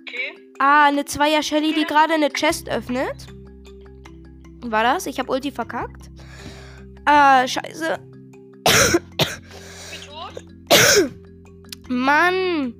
Okay. 0.00 0.48
Ah, 0.58 0.86
eine 0.86 1.04
Zweier 1.04 1.42
Shelly, 1.42 1.74
die 1.74 1.84
gerade 1.84 2.14
eine 2.14 2.30
Chest 2.30 2.68
öffnet. 2.68 3.31
War 4.62 4.82
das? 4.82 5.06
Ich 5.06 5.18
habe 5.18 5.30
Ulti 5.30 5.50
verkackt. 5.50 6.10
Ah, 7.04 7.46
scheiße. 7.46 7.98
Ich 8.66 9.90
bin 9.90 10.00
tot. 10.08 10.44
Mann. 11.88 12.74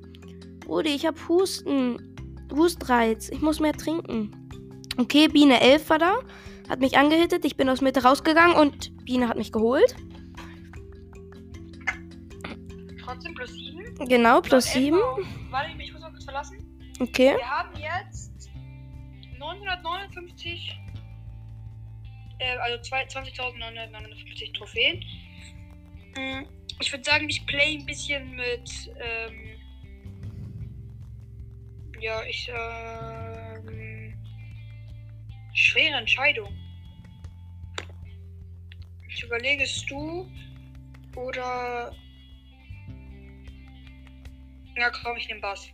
Brudi, 0.61 0.89
ich 0.89 1.05
hab 1.05 1.27
Husten. 1.27 2.15
Hustreiz. 2.51 3.29
Ich 3.29 3.41
muss 3.41 3.59
mehr 3.59 3.73
trinken. 3.73 4.31
Okay, 4.97 5.27
Biene 5.27 5.59
11 5.59 5.89
war 5.89 5.99
da. 5.99 6.15
Hat 6.69 6.79
mich 6.79 6.97
angehittet. 6.97 7.43
Ich 7.45 7.57
bin 7.57 7.67
aus 7.69 7.81
Mitte 7.81 8.03
rausgegangen 8.03 8.55
und 8.55 8.95
Biene 9.05 9.27
hat 9.27 9.37
mich 9.37 9.51
geholt. 9.51 9.95
Trotzdem 13.03 13.33
plus 13.33 13.51
7. 13.51 14.07
Genau, 14.07 14.39
plus 14.41 14.65
7. 14.71 14.97
Warte, 15.49 15.69
ich 15.77 15.91
muss 15.91 16.01
mal 16.01 16.11
kurz 16.11 16.23
verlassen. 16.23 16.57
Okay. 16.99 17.35
Wir 17.35 17.49
haben 17.49 17.69
jetzt 17.75 18.49
959, 19.37 20.79
äh, 22.43 22.57
also 22.57 22.81
zwei- 22.83 23.05
20.959 23.05 24.53
Trophäen. 24.53 25.03
Mm, 26.15 26.45
Ich 26.79 26.91
würde 26.91 27.03
sagen, 27.03 27.29
ich 27.29 27.45
play 27.45 27.77
ein 27.77 27.85
bisschen 27.85 28.35
mit, 28.35 28.69
ähm, 28.99 29.59
ja, 32.01 32.23
ich, 32.25 32.49
ähm, 32.49 34.13
schwere 35.53 35.97
Entscheidung. 35.97 36.49
Ich 39.07 39.23
überlege 39.23 39.63
es 39.63 39.85
du 39.85 40.27
oder 41.15 41.95
Ja, 44.75 44.89
komm, 44.89 45.15
ich 45.17 45.27
nehme 45.27 45.39
Bass. 45.39 45.67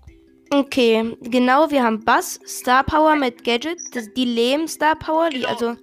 Okay, 0.52 1.16
genau, 1.22 1.72
wir 1.72 1.82
haben 1.84 2.04
Bass, 2.04 2.38
Star 2.46 2.84
Power 2.84 3.16
mit 3.16 3.44
Gadget, 3.46 3.80
das, 3.94 4.12
die 4.14 4.26
Lehm 4.26 4.68
Star 4.68 4.98
Power, 4.98 5.30
die, 5.30 5.38
Genau. 5.38 5.50
also 5.50 5.76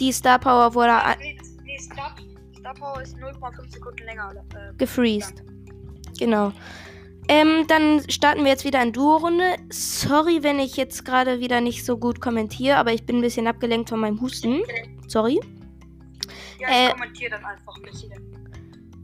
die 0.00 0.12
Star 0.12 0.38
Power 0.38 0.74
wurde 0.74 0.92
Nee, 1.18 1.38
nee 1.64 1.78
Star, 1.78 2.14
Star 2.58 2.74
Power 2.74 3.02
ist 3.02 3.16
0,5 3.16 3.72
Sekunden 3.72 4.04
länger. 4.04 4.32
Äh, 4.54 4.74
gefreezed. 4.76 5.42
Genau. 6.18 6.52
Ähm, 7.28 7.66
dann 7.68 8.08
starten 8.10 8.42
wir 8.44 8.50
jetzt 8.50 8.64
wieder 8.64 8.82
in 8.82 8.92
Duo-Runde. 8.92 9.56
Sorry, 9.70 10.42
wenn 10.42 10.58
ich 10.58 10.76
jetzt 10.76 11.04
gerade 11.04 11.40
wieder 11.40 11.60
nicht 11.60 11.84
so 11.84 11.96
gut 11.96 12.20
kommentiere, 12.20 12.76
aber 12.76 12.92
ich 12.92 13.06
bin 13.06 13.16
ein 13.16 13.22
bisschen 13.22 13.46
abgelenkt 13.46 13.90
von 13.90 14.00
meinem 14.00 14.20
Husten. 14.20 14.62
Sorry. 15.06 15.40
ja, 16.58 16.68
Äh, 16.68 16.86
ich 16.86 16.92
kommentiere 16.92 17.30
dann 17.30 17.44
einfach 17.44 17.76
ein 17.76 17.82
bisschen. 17.82 18.12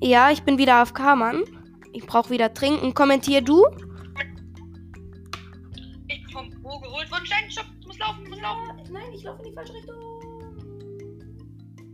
Ja, 0.00 0.30
ich 0.30 0.42
bin 0.42 0.58
wieder 0.58 0.82
auf 0.82 0.92
Mann. 0.92 1.44
Ich 1.92 2.06
brauche 2.06 2.30
wieder 2.30 2.52
trinken. 2.52 2.92
Kommentier 2.94 3.40
du? 3.40 3.66
Ich 6.08 6.22
bin 6.22 6.32
vom 6.32 6.50
Bo 6.62 6.80
geholt 6.80 7.10
worden. 7.10 7.26
Stein, 7.26 7.50
stopp, 7.50 7.66
du 7.80 7.88
musst 7.88 7.98
laufen, 8.00 8.24
du 8.24 8.30
musst 8.30 8.42
laufen. 8.42 8.62
Nein, 8.90 9.12
ich 9.12 9.22
laufe 9.22 9.42
in 9.42 9.50
die 9.50 9.54
falsche 9.54 9.74
Richtung. 9.74 9.94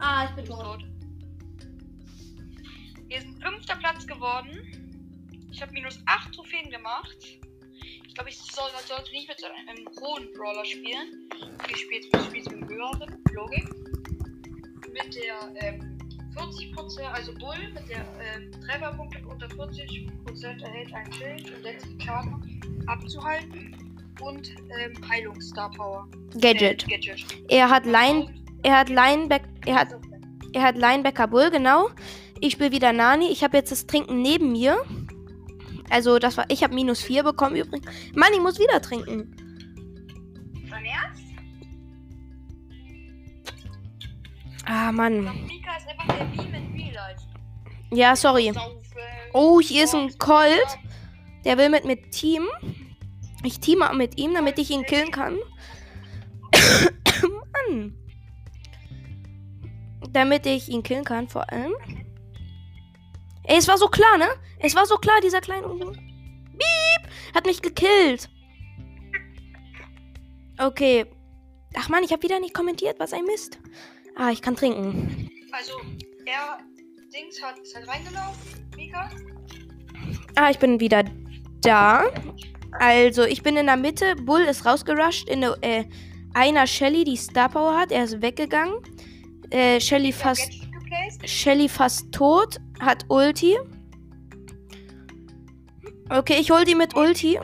Ah, 0.07 0.27
ich 0.29 0.37
bin 0.37 0.45
bist 0.45 0.61
tot. 0.61 0.85
Wir 3.09 3.21
sind 3.23 3.43
fünfter 3.43 3.77
Platz 3.77 4.07
geworden. 4.07 4.61
Ich 5.51 5.63
habe 5.63 5.73
minus 5.73 5.99
8 6.05 6.35
Trophäen 6.35 6.69
gemacht. 6.69 7.17
Ich 8.07 8.15
glaube, 8.15 8.29
ich 8.29 8.37
soll, 8.37 8.69
sollte 8.87 9.11
nicht 9.13 9.29
mit 9.29 9.41
so 9.41 9.47
einem 9.47 9.87
hohen 10.03 10.31
Brawler 10.35 10.63
spielen. 10.67 11.27
Ich 11.71 11.79
spiele 11.79 12.03
spiele 12.03 12.33
mit 12.33 12.47
dem 12.53 12.69
höheren, 12.69 13.25
Logik. 13.33 13.65
Mit 14.93 15.17
der 15.17 15.65
ähm, 15.67 15.99
40%, 16.37 17.01
also 17.05 17.33
Bull, 17.37 17.73
mit 17.73 17.89
der 17.89 18.05
ähm, 18.21 18.53
Trefferpunkte 18.61 19.27
unter 19.27 19.47
40% 19.47 20.63
erhält 20.63 20.93
ein 20.93 21.13
Schild 21.15 21.51
und 21.51 21.63
setzt 21.63 21.87
den 21.87 22.01
Schaden 22.03 22.85
abzuhalten. 22.89 23.75
Und 24.21 24.51
ähm, 24.79 25.09
Heilungs 25.09 25.49
Star 25.49 25.71
Power. 25.71 26.07
Gadget. 26.39 26.87
Äh, 26.87 26.91
Gadget. 26.91 27.25
Er 27.49 27.71
hat 27.71 27.87
Line, 27.87 28.44
er 28.65 28.79
hat 28.79 28.89
Lineback, 28.89 29.43
er 29.67 29.77
hat, 29.77 29.89
er 30.53 30.63
hat 30.63 30.77
Linebacker 30.77 31.29
Bull, 31.29 31.51
genau. 31.51 31.91
Ich 32.41 32.55
spiele 32.55 32.73
wieder 32.73 32.93
Nani. 32.93 33.29
Ich 33.29 33.45
habe 33.45 33.57
jetzt 33.57 33.71
das 33.71 33.87
Trinken 33.87 34.23
neben 34.23 34.53
mir. 34.53 34.77
Also 35.91 36.19
das 36.19 36.37
war, 36.37 36.47
ich 36.49 36.63
habe 36.65 36.75
minus 36.75 37.03
4 37.03 37.23
bekommen 37.23 37.57
übrigens. 37.57 37.87
Mann, 38.15 38.33
ich 38.33 38.41
muss 38.41 38.59
wieder 38.59 38.81
trinken. 38.81 39.37
Dein 40.71 40.85
Ernst? 40.87 41.23
Ah, 44.65 44.91
Mann. 44.93 45.31
Ja, 47.91 48.17
sorry. 48.17 48.53
Oh, 49.35 49.61
hier 49.61 49.85
ist 49.85 49.95
ein 49.95 50.17
Colt. 50.19 50.79
Der 51.45 51.59
will 51.59 51.69
mit 51.69 51.85
mir 51.85 52.01
teamen. 52.11 52.49
Ich 53.43 53.61
teame 53.61 53.95
mit 53.95 54.19
ihm, 54.19 54.33
damit 54.33 54.59
ich 54.59 54.71
ihn 54.71 54.85
killen 54.85 55.11
kann. 55.11 55.37
Mann. 57.69 58.04
Damit 60.15 60.47
ich 60.47 60.69
ihn 60.69 60.85
killen 60.85 61.05
kann, 61.05 61.29
vor 61.29 61.51
allem. 61.53 61.75
Ey, 63.43 63.59
es 63.59 63.67
war 63.67 63.77
so 63.77 63.89
klar, 63.89 64.17
ne? 64.17 64.29
Es 64.61 64.75
war 64.77 64.87
so 64.87 64.97
klar, 64.97 65.21
dieser 65.21 65.41
kleine. 65.41 65.67
Piep! 65.67 67.11
Hat 67.35 67.45
mich 67.45 67.61
gekillt. 67.61 68.31
Okay. 70.57 71.05
Ach 71.77 71.89
man, 71.89 72.05
ich 72.05 72.13
habe 72.13 72.23
wieder 72.23 72.39
nicht 72.39 72.55
kommentiert, 72.55 73.01
was 73.01 73.13
ein 73.13 73.25
Mist. 73.25 73.59
Ah, 74.15 74.31
ich 74.31 74.41
kann 74.41 74.55
trinken. 74.55 75.29
Also, 75.51 75.73
er, 76.25 76.59
Dings 77.13 77.43
hat, 77.43 77.59
ist 77.59 77.75
halt 77.75 77.89
reingelaufen, 77.89 78.71
Mika. 78.77 79.11
Ah, 80.37 80.51
ich 80.51 80.61
bin 80.61 80.79
wieder 80.79 81.05
da. 81.61 82.05
Also, 82.79 83.25
ich 83.25 83.43
bin 83.43 83.57
in 83.57 83.67
der 83.67 83.77
Mitte. 83.77 84.15
Bull 84.15 84.43
ist 84.43 84.65
rausgerusht 84.65 85.29
in 85.29 85.43
eine, 85.43 85.57
äh, 85.63 85.85
einer 86.35 86.69
Shelly, 86.69 87.03
die 87.03 87.17
Star 87.17 87.49
Power 87.49 87.77
hat. 87.77 87.91
Er 87.91 88.05
ist 88.05 88.23
weggegangen. 88.23 88.77
Äh, 89.55 89.81
Shelly 89.81 90.11
fast. 90.11 90.51
Shelly 91.25 91.69
fast 91.69 92.11
tot. 92.11 92.59
Hat 92.81 93.05
Ulti. 93.09 93.57
Okay, 96.11 96.39
ich 96.41 96.51
hol 96.51 96.65
die 96.65 96.75
mit 96.75 96.97
Ulti. 96.97 97.39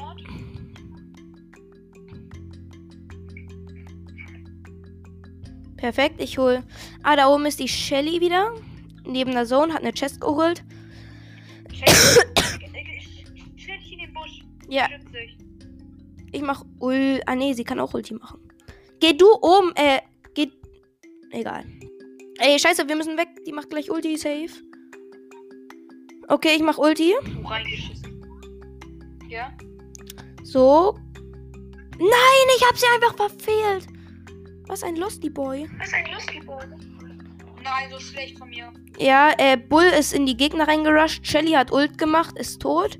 Perfekt, 5.76 6.20
ich 6.20 6.36
hol. 6.36 6.64
Ah, 7.04 7.14
da 7.14 7.28
oben 7.28 7.46
ist 7.46 7.60
die 7.60 7.68
Shelly 7.68 8.20
wieder. 8.20 8.56
Neben 9.06 9.30
der 9.30 9.46
Zone, 9.46 9.72
hat 9.72 9.82
eine 9.82 9.92
Chest 9.92 10.20
geholt. 10.20 10.64
Stell 11.72 13.78
dich 13.78 13.92
in 13.92 13.98
den 14.00 14.12
Busch. 14.12 14.42
Ja. 14.68 14.88
Ich 16.32 16.42
mach 16.42 16.64
Ul. 16.80 17.20
Ah, 17.26 17.36
nee, 17.36 17.52
sie 17.52 17.62
kann 17.62 17.78
auch 17.78 17.94
Ulti 17.94 18.14
machen. 18.14 18.40
Geh 18.98 19.12
du 19.12 19.32
oben, 19.40 19.72
äh, 19.76 20.00
geh. 20.34 20.50
Egal. 21.30 21.64
Ey, 22.40 22.58
scheiße, 22.58 22.88
wir 22.88 22.96
müssen 22.96 23.18
weg. 23.18 23.28
Die 23.46 23.52
macht 23.52 23.68
gleich 23.68 23.90
Ulti, 23.90 24.16
safe. 24.16 24.48
Okay, 26.28 26.54
ich 26.56 26.62
mach 26.62 26.78
Ulti. 26.78 27.12
Ja? 29.28 29.52
So. 30.42 30.98
Nein, 31.98 32.46
ich 32.56 32.64
hab 32.66 32.78
sie 32.78 32.86
einfach 32.94 33.14
verfehlt. 33.14 33.86
Was 34.68 34.82
ein 34.82 34.96
Losty 34.96 35.28
Boy. 35.28 35.68
Ist 35.82 35.92
ein 35.92 36.06
Lustgebot. 36.14 36.66
Nein, 37.62 37.90
so 37.90 37.98
schlecht 37.98 38.38
von 38.38 38.48
mir. 38.48 38.72
Ja, 38.98 39.32
äh, 39.36 39.58
Bull 39.58 39.84
ist 39.84 40.14
in 40.14 40.24
die 40.24 40.36
Gegner 40.36 40.66
reingerusht. 40.66 41.26
Shelly 41.26 41.50
hat 41.50 41.70
Ult 41.70 41.98
gemacht, 41.98 42.38
ist 42.38 42.62
tot. 42.62 42.98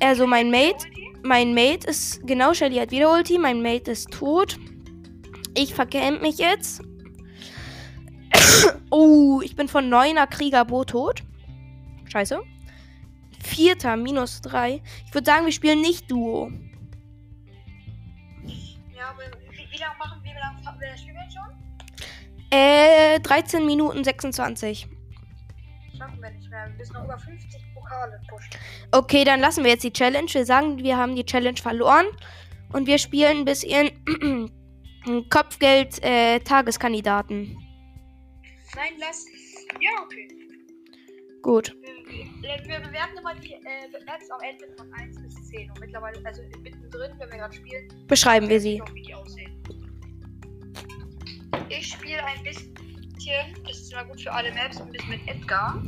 Also 0.00 0.26
mein 0.26 0.50
Mate. 0.50 0.86
Mein 1.22 1.54
Mate 1.54 1.86
ist. 1.88 2.26
Genau, 2.26 2.54
Shelly 2.54 2.76
hat 2.76 2.90
wieder 2.90 3.12
Ulti. 3.12 3.38
Mein 3.38 3.62
Mate 3.62 3.92
ist 3.92 4.10
tot. 4.10 4.58
Ich 5.54 5.74
verkämmt 5.74 6.22
mich 6.22 6.38
jetzt. 6.38 6.82
Oh, 8.90 9.40
ich 9.42 9.56
bin 9.56 9.68
von 9.68 9.88
9er 9.88 10.26
Kriegerbo 10.26 10.84
tot. 10.84 11.22
Scheiße. 12.06 12.40
Vierter, 13.40 13.96
minus 13.96 14.42
3. 14.42 14.82
Ich 15.06 15.14
würde 15.14 15.24
sagen, 15.24 15.46
wir 15.46 15.52
spielen 15.52 15.80
nicht 15.80 16.10
Duo. 16.10 16.50
Ja, 18.96 19.10
aber 19.10 19.22
wie, 19.50 19.66
wie 19.70 19.78
lange 19.78 19.96
machen 19.98 20.20
wir? 20.22 20.32
Wie 20.32 20.38
lange 20.38 20.58
spielen 20.98 21.16
wir 21.16 21.22
jetzt 21.22 21.34
schon? 21.34 21.44
Äh, 22.50 23.20
13 23.20 23.66
Minuten 23.66 24.02
26. 24.02 24.88
Schaffen 25.96 26.20
wir 26.22 26.30
nicht 26.30 26.50
mehr. 26.50 26.66
Wir 26.68 26.76
müssen 26.76 26.94
noch 26.94 27.04
über 27.04 27.18
50 27.18 27.62
Pokale 27.74 28.18
pushen. 28.28 28.50
Okay, 28.92 29.24
dann 29.24 29.40
lassen 29.40 29.64
wir 29.64 29.72
jetzt 29.72 29.84
die 29.84 29.92
Challenge. 29.92 30.32
Wir 30.32 30.46
sagen, 30.46 30.78
wir 30.78 30.96
haben 30.96 31.14
die 31.14 31.24
Challenge 31.24 31.60
verloren. 31.60 32.06
Und 32.72 32.86
wir 32.86 32.96
spielen 32.98 33.38
ein 33.38 33.44
bisschen 33.44 33.90
Kopfgeld-Tageskandidaten. 35.30 37.67
Nein, 38.78 38.92
lass. 39.00 39.26
Ja, 39.80 39.90
okay. 40.04 40.28
Gut. 41.42 41.76
Wir, 42.40 42.58
wir 42.64 42.78
bewerten 42.78 43.18
immer 43.18 43.34
die 43.34 43.54
äh, 43.54 44.04
Maps 44.06 44.30
am 44.30 44.40
Ende 44.40 44.72
von 44.76 44.92
1 44.92 45.20
bis 45.20 45.34
10. 45.48 45.68
Und 45.70 45.80
mittlerweile, 45.80 46.24
also 46.24 46.42
mittendrin, 46.62 47.10
wenn 47.18 47.28
wir 47.28 47.38
gerade 47.38 47.56
spielen, 47.56 47.88
Beschreiben 48.06 48.48
wir 48.48 48.60
sie. 48.60 48.80
auch, 48.80 48.94
wie 48.94 49.02
die 49.02 49.14
aussehen. 49.14 49.60
Ich 51.68 51.88
spiele 51.88 52.24
ein 52.24 52.40
bisschen, 52.44 52.72
das 53.66 53.80
ist 53.80 53.92
immer 53.92 54.04
gut 54.04 54.20
für 54.20 54.32
alle 54.32 54.52
Maps, 54.54 54.80
ein 54.80 54.92
bisschen 54.92 55.10
mit 55.10 55.26
Edgar. 55.26 55.82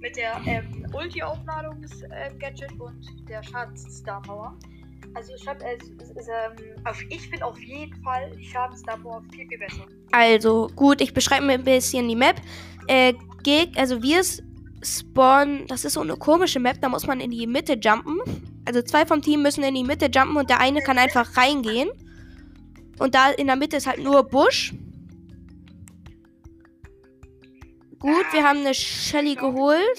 Mit 0.00 0.16
der 0.16 0.40
ähm, 0.46 0.86
Ulti-Aufladung 0.94 1.82
des 1.82 2.00
äh, 2.02 2.30
Gadget 2.38 2.70
und 2.78 3.28
der 3.28 3.42
Schadens-Star 3.42 4.22
Power. 4.22 4.56
Also 5.16 5.32
ich, 5.34 5.48
hab, 5.48 5.62
äh, 5.62 5.78
es 5.98 6.10
ist, 6.10 6.28
ähm, 6.28 6.84
auf, 6.84 7.02
ich 7.08 7.22
finde 7.22 7.46
auf 7.46 7.58
jeden 7.58 7.96
Fall 8.02 8.30
die 8.38 8.44
Schadens-Star 8.44 8.98
Power 8.98 9.22
viel, 9.32 9.48
viel 9.48 9.56
besser. 9.56 9.86
Also, 10.12 10.68
gut, 10.76 11.00
ich 11.00 11.14
beschreibe 11.14 11.46
mir 11.46 11.54
ein 11.54 11.64
bisschen 11.64 12.06
die 12.06 12.14
Map. 12.14 12.36
Äh, 12.86 13.14
Geg 13.42 13.78
also 13.78 14.02
wir 14.02 14.20
spawnen, 14.82 15.66
das 15.68 15.86
ist 15.86 15.94
so 15.94 16.02
eine 16.02 16.16
komische 16.16 16.60
Map, 16.60 16.82
da 16.82 16.90
muss 16.90 17.06
man 17.06 17.20
in 17.20 17.30
die 17.30 17.46
Mitte 17.46 17.78
jumpen. 17.82 18.20
Also 18.66 18.82
zwei 18.82 19.06
vom 19.06 19.22
Team 19.22 19.40
müssen 19.40 19.64
in 19.64 19.74
die 19.74 19.84
Mitte 19.84 20.10
jumpen 20.14 20.36
und 20.36 20.50
der 20.50 20.60
eine 20.60 20.82
kann 20.82 20.98
einfach 20.98 21.34
reingehen. 21.34 21.88
Und 22.98 23.14
da 23.14 23.30
in 23.30 23.46
der 23.46 23.56
Mitte 23.56 23.78
ist 23.78 23.86
halt 23.86 24.04
nur 24.04 24.22
Busch. 24.22 24.74
Gut, 27.98 28.26
wir 28.32 28.44
haben 28.44 28.58
eine 28.58 28.74
Shelly 28.74 29.34
geholt. 29.34 29.98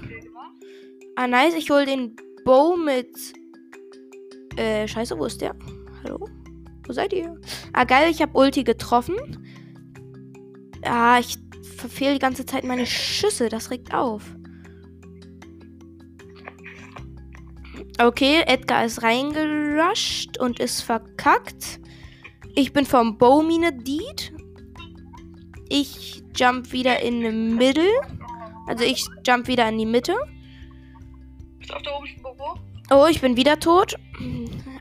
Viel 0.00 0.20
gemacht. 0.20 0.50
Ah, 1.14 1.28
nice, 1.28 1.54
ich 1.54 1.70
hol 1.70 1.86
den 1.86 2.16
Bow 2.44 2.76
mit. 2.76 3.14
Äh, 4.56 4.88
scheiße, 4.88 5.18
wo 5.18 5.26
ist 5.26 5.40
der? 5.40 5.54
Hallo? 6.02 6.28
Wo 6.86 6.92
seid 6.92 7.12
ihr? 7.12 7.38
Ah, 7.72 7.84
geil, 7.84 8.10
ich 8.10 8.22
habe 8.22 8.36
Ulti 8.36 8.64
getroffen. 8.64 9.16
Ah, 10.82 11.18
ich 11.18 11.38
verfehle 11.76 12.14
die 12.14 12.18
ganze 12.18 12.46
Zeit 12.46 12.64
meine 12.64 12.86
Schüsse. 12.86 13.48
Das 13.48 13.70
regt 13.70 13.92
auf. 13.92 14.22
Okay, 17.98 18.42
Edgar 18.46 18.84
ist 18.84 19.02
reingerusht 19.02 20.38
und 20.38 20.60
ist 20.60 20.82
verkackt. 20.82 21.80
Ich 22.54 22.72
bin 22.72 22.86
vom 22.86 23.18
Bowmine 23.18 23.72
Deed. 23.72 24.32
Ich 25.68 26.22
jump 26.34 26.72
wieder 26.72 27.00
in 27.00 27.22
the 27.22 27.30
middle. 27.30 27.90
Also 28.66 28.84
ich 28.84 29.06
jump 29.26 29.48
wieder 29.48 29.68
in 29.68 29.78
die 29.78 29.86
Mitte. 29.86 30.14
Ist 31.60 31.72
auf 31.74 31.82
der 31.82 31.96
oben 31.96 32.06
Oh, 32.90 33.06
ich 33.10 33.20
bin 33.20 33.36
wieder 33.36 33.58
tot. 33.58 33.96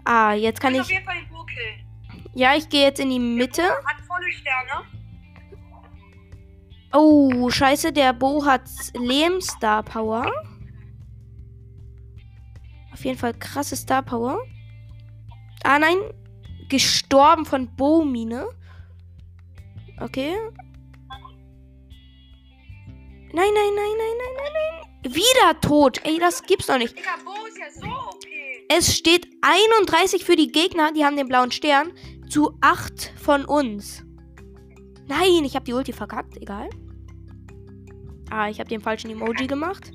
Ah, 0.03 0.33
jetzt 0.33 0.62
kann 0.62 0.75
Ich 0.75 0.81
auf 0.81 0.89
jeden 0.89 1.05
Fall 1.05 1.15
den 1.15 1.45
killen. 1.47 2.31
Ja, 2.33 2.55
ich 2.55 2.69
gehe 2.69 2.83
jetzt 2.83 3.00
in 3.00 3.09
die 3.09 3.19
Mitte. 3.19 3.63
Hat 3.63 4.01
volle 4.07 4.31
Sterne. 4.31 4.85
Oh, 6.93 7.50
scheiße, 7.50 7.91
der 7.91 8.13
Bo 8.13 8.45
hat 8.45 8.69
Lehm 8.93 9.41
Star 9.41 9.83
Power. 9.83 10.31
Auf 12.93 13.03
jeden 13.03 13.17
Fall 13.17 13.33
krasse 13.33 13.75
Star 13.75 14.01
Power. 14.01 14.39
Ah 15.63 15.79
nein, 15.79 15.97
gestorben 16.69 17.45
von 17.45 17.75
Bo-Mine. 17.75 18.47
Okay. 20.00 20.35
Nein, 23.33 23.51
nein, 23.53 23.74
nein, 23.75 23.95
nein, 23.97 24.15
nein, 24.17 24.35
nein, 24.38 24.53
nein. 24.53 24.75
Wieder 25.05 25.62
tot. 25.62 26.01
Ey, 26.03 26.17
das 26.19 26.41
gibt's 26.43 26.65
doch 26.65 26.79
nicht. 26.79 26.97
Digga, 26.97 27.12
Bo 27.24 27.45
ist 27.45 27.57
ja 27.57 27.71
so 27.71 27.88
okay. 28.15 28.65
Es 28.69 28.97
steht 28.97 29.27
31 29.41 30.25
für 30.25 30.35
die 30.35 30.51
Gegner, 30.51 30.91
die 30.91 31.05
haben 31.05 31.15
den 31.15 31.27
blauen 31.27 31.51
Stern, 31.51 31.91
zu 32.27 32.57
8 32.62 33.13
von 33.21 33.45
uns. 33.45 34.03
Nein, 35.07 35.43
ich 35.43 35.55
habe 35.55 35.65
die 35.65 35.74
Ulti 35.74 35.93
verkackt, 35.93 36.38
egal. 36.38 36.69
Ah, 38.31 38.50
ich 38.50 38.59
habe 38.59 38.67
den 38.67 38.81
falschen 38.81 39.12
Emoji 39.12 39.45
gemacht. 39.45 39.91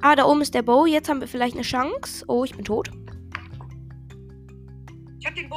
Ah, 0.00 0.16
da 0.16 0.24
oben 0.24 0.40
ist 0.42 0.54
der 0.54 0.62
Bow, 0.62 0.86
jetzt 0.86 1.08
haben 1.08 1.20
wir 1.20 1.28
vielleicht 1.28 1.54
eine 1.54 1.62
Chance. 1.62 2.24
Oh, 2.26 2.44
ich 2.44 2.54
bin 2.54 2.64
tot. 2.64 2.90
Ich 5.20 5.26
hab 5.26 5.34
den 5.36 5.48
Bo. 5.48 5.56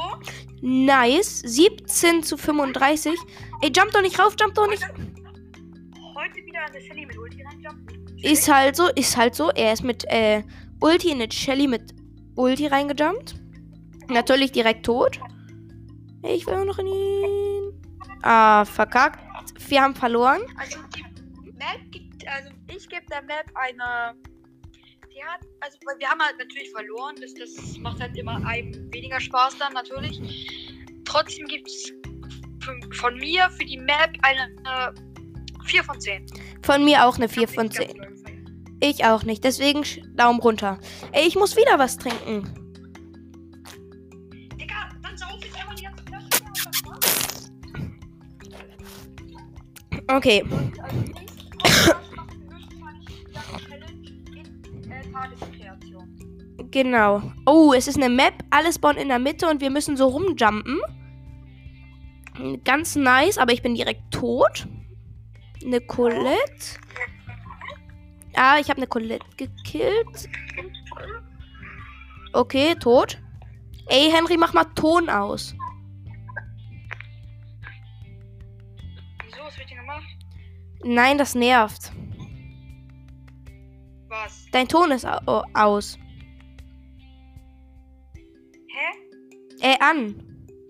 Nice, 0.60 1.40
17 1.40 2.22
zu 2.22 2.36
35. 2.36 3.18
Ey, 3.62 3.72
jump 3.74 3.90
doch 3.90 4.02
nicht 4.02 4.18
rauf, 4.20 4.36
jump 4.40 4.54
doch 4.54 4.68
nicht. 4.68 4.82
Heute 4.82 6.36
wieder 6.46 6.60
eine 6.60 6.80
Shelly 6.80 7.06
mit 7.06 7.18
Ulti 7.18 7.42
reinjumpen. 7.42 7.99
Ist 8.22 8.52
halt 8.52 8.76
so, 8.76 8.88
ist 8.88 9.16
halt 9.16 9.34
so. 9.34 9.50
Er 9.50 9.72
ist 9.72 9.82
mit 9.82 10.04
äh, 10.08 10.42
Ulti 10.80 11.10
in 11.10 11.20
eine 11.20 11.30
Shelly 11.30 11.66
mit 11.66 11.94
Ulti 12.36 12.66
reingejumpt. 12.66 13.34
Natürlich 14.08 14.52
direkt 14.52 14.84
tot. 14.84 15.20
Ich 16.22 16.46
will 16.46 16.64
noch 16.64 16.78
in 16.78 16.86
ihn. 16.86 17.82
Ah, 18.22 18.64
verkackt. 18.64 19.20
Wir 19.68 19.82
haben 19.82 19.94
verloren. 19.94 20.42
Also 20.58 20.78
die 20.94 21.52
Map 21.52 21.80
gibt, 21.90 22.26
also 22.28 22.50
ich 22.68 22.88
gebe 22.88 23.06
der 23.10 23.22
Map 23.22 23.50
eine. 23.54 24.14
Die 25.12 25.24
hat, 25.24 25.40
also 25.60 25.78
wir 25.98 26.08
haben 26.08 26.20
halt 26.20 26.38
natürlich 26.38 26.70
verloren. 26.70 27.16
Das, 27.20 27.34
das 27.34 27.78
macht 27.78 28.00
halt 28.00 28.16
immer 28.16 28.44
einem 28.46 28.92
weniger 28.92 29.20
Spaß 29.20 29.58
dann 29.58 29.72
natürlich. 29.72 30.20
Trotzdem 31.04 31.46
gibt 31.46 31.68
es 31.68 31.92
von 32.92 33.16
mir 33.16 33.50
für 33.50 33.64
die 33.64 33.78
Map 33.78 34.16
eine 34.22 34.50
äh, 34.64 35.09
4 35.64 35.84
von 35.84 36.00
10. 36.00 36.26
Von 36.62 36.84
mir 36.84 37.06
auch 37.06 37.16
eine 37.16 37.28
4 37.28 37.46
Hab 37.46 37.54
von 37.54 37.66
nicht 37.66 37.78
ganz 37.78 37.88
10. 37.88 37.98
doll 37.98 38.08
gefeiert. 38.08 38.30
Ich 38.82 39.04
auch 39.04 39.22
nicht. 39.24 39.44
Deswegen 39.44 39.84
Daumen 40.16 40.40
runter. 40.40 40.78
Ey, 41.12 41.26
ich 41.26 41.36
muss 41.36 41.56
wieder 41.56 41.78
was 41.78 41.96
trinken. 41.96 42.44
Digga, 44.58 44.88
dann 45.02 45.16
sauf 45.16 45.30
jetzt 45.42 45.56
einfach 45.56 45.74
die 45.74 45.84
ganze 45.84 46.02
Flasche. 46.04 46.30
Okay. 50.08 50.44
Äh, 54.88 55.12
Tageskreation. 55.12 56.08
Genau. 56.70 57.22
Oh, 57.46 57.72
es 57.74 57.86
ist 57.86 57.96
eine 57.96 58.08
Map. 58.08 58.34
Alles 58.50 58.76
spawnt 58.76 58.98
in 58.98 59.08
der 59.08 59.18
Mitte 59.18 59.48
und 59.48 59.60
wir 59.60 59.70
müssen 59.70 59.96
so 59.96 60.08
rumjumpen. 60.08 60.80
Ganz 62.64 62.96
nice, 62.96 63.38
aber 63.38 63.52
ich 63.52 63.62
bin 63.62 63.74
direkt 63.74 64.10
tot. 64.10 64.66
Eine 65.64 65.80
Colette. 65.80 66.80
Ah, 68.34 68.58
ich 68.58 68.70
habe 68.70 68.78
eine 68.78 68.86
Colette 68.86 69.26
gekillt. 69.36 70.28
Okay, 72.32 72.74
tot. 72.76 73.20
Ey, 73.86 74.10
Henry, 74.10 74.36
mach 74.36 74.52
mal 74.52 74.64
Ton 74.74 75.08
aus. 75.10 75.54
Wieso? 79.24 79.42
Was 79.42 79.58
wird 79.58 79.68
denn 79.70 79.78
gemacht? 79.78 80.06
Nein, 80.84 81.18
das 81.18 81.34
nervt. 81.34 81.92
Was? 84.08 84.46
Dein 84.52 84.68
Ton 84.68 84.92
ist 84.92 85.04
au 85.04 85.42
aus. 85.54 85.98
Hä? 88.68 89.72
Äh, 89.72 89.76
an. 89.80 90.14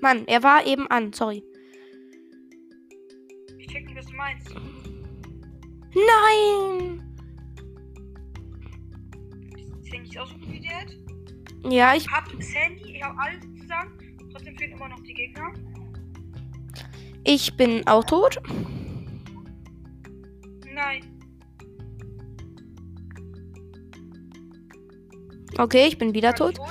Mann, 0.01 0.27
er 0.27 0.43
war 0.43 0.67
eben 0.67 0.87
an, 0.91 1.13
sorry. 1.13 1.45
Nein! 5.95 7.03
Ist 9.83 9.93
der 9.93 10.01
nicht 10.01 10.19
auch 10.19 10.27
so 10.27 10.35
gut 10.35 10.51
wie 10.53 10.61
der? 10.61 11.71
Ja, 11.71 11.95
ich 11.95 12.05
Ich 12.07 12.11
hab 12.13 12.29
Sandy, 12.43 12.97
ich 12.97 13.03
hab 13.03 13.17
alles 13.19 13.41
zusammen. 13.61 13.99
Trotzdem 14.33 14.57
fehlen 14.57 14.73
immer 14.73 14.89
noch 14.89 15.01
die 15.03 15.15
Gegner. 15.15 15.53
Ich 17.25 17.55
bin 17.57 17.87
auch 17.87 18.05
tot. 18.05 18.41
Nein. 20.73 21.03
Okay, 25.59 25.87
ich 25.89 25.99
bin 25.99 26.15
wieder 26.15 26.33
tot. 26.35 26.57
tot. 26.57 26.69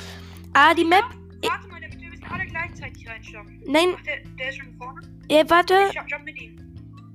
Ah, 0.53 0.73
die 0.73 0.85
Map. 0.85 1.03
Warte 1.43 1.67
mal, 1.67 1.79
damit 1.81 1.99
wir 2.01 2.09
müssen 2.09 2.23
alle 2.23 2.45
gleichzeitig 2.45 3.07
reinjumpen. 3.07 3.61
Nein, 3.67 3.89
Ach, 3.95 4.01
der, 4.03 4.21
der 4.39 4.49
ist 4.49 4.57
schon 4.57 4.73
vorne. 4.77 5.01
äh, 5.27 5.43
warte. 5.47 5.75
Ich 5.89 5.95
jump, 5.95 6.09
jump 6.09 6.23
mit 6.25 6.41
ihm. 6.41 6.55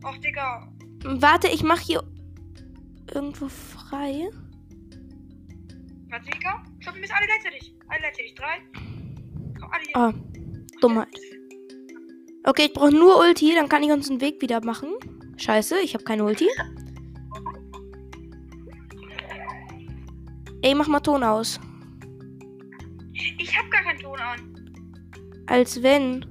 Ach, 0.04 0.16
Digga. 0.18 0.68
Warte, 1.04 1.48
ich 1.48 1.62
mach 1.62 1.80
hier 1.80 2.02
irgendwo 3.12 3.48
frei. 3.48 4.30
Warte, 6.08 6.30
Digga. 6.30 6.62
Stopp, 6.80 6.94
wir 6.94 7.00
müssen 7.00 7.12
alle 7.12 7.26
gleichzeitig. 7.26 7.74
Alle 7.88 8.00
gleichzeitig. 8.00 8.34
Drei. 8.34 8.62
Komm, 9.60 9.70
alle 9.70 9.84
hier. 9.84 9.96
Ah, 9.96 10.14
Dummheit. 10.80 11.08
Okay, 12.44 12.66
ich 12.66 12.72
brauche 12.72 12.90
nur 12.90 13.18
Ulti, 13.18 13.54
dann 13.54 13.68
kann 13.68 13.82
ich 13.82 13.90
uns 13.90 14.10
einen 14.10 14.20
Weg 14.20 14.40
wieder 14.40 14.64
machen. 14.64 14.88
Scheiße, 15.36 15.80
ich 15.80 15.94
habe 15.94 16.04
keine 16.04 16.24
Ulti. 16.24 16.48
Ey, 20.62 20.74
mach 20.74 20.88
mal 20.88 21.00
Ton 21.00 21.22
aus. 21.22 21.60
Ich 23.12 23.58
hab 23.58 23.70
gar 23.70 23.82
keinen 23.82 23.98
Ton 23.98 24.18
an. 24.18 24.74
Als 25.46 25.82
wenn. 25.82 26.24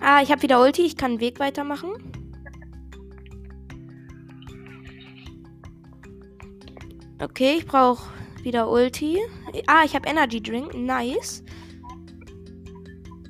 Ah, 0.00 0.22
ich 0.22 0.30
habe 0.30 0.42
wieder 0.42 0.60
Ulti, 0.60 0.82
ich 0.82 0.96
kann 0.96 1.12
einen 1.12 1.20
Weg 1.20 1.40
weitermachen. 1.40 2.13
Okay, 7.24 7.56
ich 7.58 7.66
brauche 7.66 8.12
wieder 8.42 8.68
Ulti. 8.68 9.18
Ah, 9.66 9.82
ich 9.84 9.94
habe 9.94 10.06
Energy 10.06 10.42
Drink. 10.42 10.74
Nice. 10.74 11.42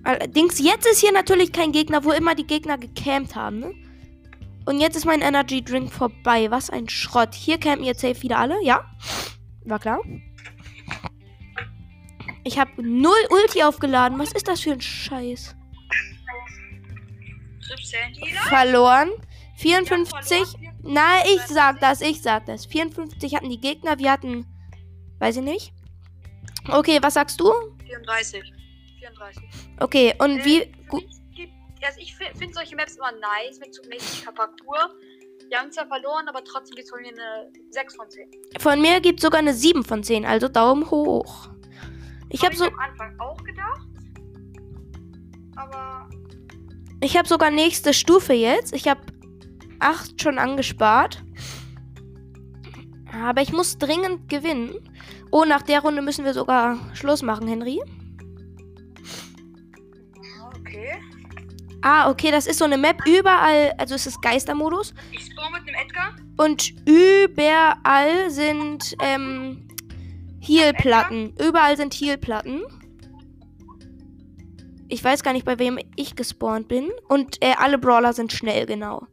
Allerdings, 0.02 0.58
jetzt 0.58 0.84
ist 0.86 1.00
hier 1.00 1.12
natürlich 1.12 1.52
kein 1.52 1.70
Gegner, 1.70 2.04
wo 2.04 2.10
immer 2.10 2.34
die 2.34 2.46
Gegner 2.46 2.76
gecampt 2.76 3.36
haben, 3.36 3.60
ne? 3.60 3.72
Und 4.66 4.80
jetzt 4.80 4.96
ist 4.96 5.04
mein 5.04 5.20
Energy 5.20 5.62
Drink 5.62 5.92
vorbei. 5.92 6.50
Was 6.50 6.70
ein 6.70 6.88
Schrott. 6.88 7.34
Hier 7.34 7.58
campen 7.58 7.84
jetzt 7.84 8.00
safe 8.00 8.20
wieder 8.22 8.38
alle, 8.38 8.62
ja? 8.64 8.84
War 9.64 9.78
klar. 9.78 10.00
Ich 12.42 12.58
habe 12.58 12.70
null 12.82 13.12
Ulti 13.30 13.62
aufgeladen. 13.62 14.18
Was 14.18 14.32
ist 14.32 14.48
das 14.48 14.60
für 14.60 14.72
ein 14.72 14.80
Scheiß? 14.80 15.54
Verloren. 18.48 19.10
54. 19.56 20.73
Na, 20.84 21.24
ich 21.26 21.40
sag 21.42 21.80
das, 21.80 22.00
ich 22.00 22.20
sag 22.22 22.46
das. 22.46 22.66
54 22.66 23.34
hatten 23.34 23.48
die 23.48 23.60
Gegner, 23.60 23.98
wir 23.98 24.12
hatten. 24.12 24.46
Weiß 25.18 25.36
ich 25.36 25.42
nicht. 25.42 25.72
Okay, 26.70 26.98
was 27.00 27.14
sagst 27.14 27.40
du? 27.40 27.52
34. 27.86 28.42
34. 28.98 29.42
Okay, 29.80 30.14
und 30.18 30.38
Äh, 30.40 30.44
wie. 30.44 30.58
für 30.60 30.86
Gu 30.88 30.96
mich 30.98 31.06
gibt- 31.34 31.52
Also 31.86 32.00
ich 32.00 32.14
finde 32.16 32.52
solche 32.54 32.76
Maps 32.76 32.96
immer 32.96 33.12
nice 33.12 33.58
mit 33.60 33.74
so 33.74 33.82
mäßiger 33.88 34.32
Parcours. 34.32 34.90
Wir 35.48 35.58
haben 35.58 35.70
zwar 35.70 35.86
verloren, 35.86 36.26
aber 36.28 36.42
trotzdem 36.44 36.76
gibt 36.76 36.86
es 36.86 36.90
von 36.90 37.00
mir 37.02 37.08
eine 37.08 37.50
6 37.70 37.96
von 37.96 38.08
10. 38.08 38.30
von 38.58 38.80
mir 38.80 39.00
gibt 39.00 39.20
sogar 39.20 39.40
eine 39.40 39.52
7 39.52 39.84
von 39.84 40.02
10, 40.02 40.24
also 40.24 40.48
Daumen 40.48 40.90
hoch. 40.90 41.48
Ich 42.30 42.40
Hab 42.40 42.46
habe 42.48 42.56
so, 42.56 42.64
am 42.64 42.78
Anfang 42.78 43.20
auch 43.20 43.36
gedacht. 43.44 43.86
Aber 45.56 46.08
ich 47.00 47.16
habe 47.16 47.28
sogar 47.28 47.50
nächste 47.50 47.92
Stufe 47.94 48.32
jetzt. 48.32 48.72
Ich 48.72 48.88
habe 48.88 49.00
8 49.84 50.20
schon 50.20 50.38
angespart. 50.38 51.22
Aber 53.12 53.42
ich 53.42 53.52
muss 53.52 53.78
dringend 53.78 54.28
gewinnen. 54.28 54.74
Oh, 55.30 55.44
nach 55.44 55.62
der 55.62 55.80
Runde 55.80 56.02
müssen 56.02 56.24
wir 56.24 56.34
sogar 56.34 56.78
Schluss 56.94 57.22
machen, 57.22 57.46
Henry. 57.46 57.80
okay. 60.74 61.00
Ah, 61.82 62.10
okay, 62.10 62.30
das 62.30 62.46
ist 62.46 62.58
so 62.58 62.64
eine 62.64 62.78
Map 62.78 63.06
überall, 63.06 63.74
also 63.78 63.94
es 63.94 64.06
ist 64.06 64.22
Geistermodus. 64.22 64.94
Ich 65.12 65.26
spawn 65.26 65.52
mit 65.52 65.62
einem 65.62 65.74
Edgar. 65.86 66.16
Und 66.38 66.72
überall 66.86 68.30
sind 68.30 68.96
ähm, 69.00 69.68
Healplatten. 70.40 71.34
Überall 71.38 71.76
sind 71.76 71.94
Healplatten. 71.94 72.62
Ich 74.88 75.04
weiß 75.04 75.22
gar 75.22 75.32
nicht, 75.32 75.44
bei 75.44 75.58
wem 75.58 75.78
ich 75.96 76.16
gespawnt 76.16 76.68
bin. 76.68 76.90
Und 77.08 77.42
äh, 77.42 77.54
alle 77.58 77.78
Brawler 77.78 78.12
sind 78.12 78.32
schnell, 78.32 78.64
genau. 78.66 79.06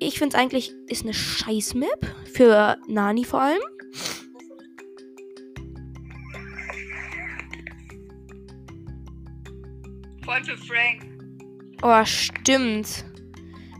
Ich 0.00 0.18
finde 0.18 0.36
es 0.36 0.42
eigentlich 0.42 0.72
ist 0.88 1.04
eine 1.04 1.14
scheiß 1.14 1.74
Map. 1.74 2.06
Für 2.32 2.76
Nani 2.88 3.24
vor 3.24 3.40
allem. 3.40 3.62
Voll 10.24 10.42
für 10.44 10.56
Frank. 10.56 11.06
Oh, 11.82 12.04
stimmt. 12.04 13.04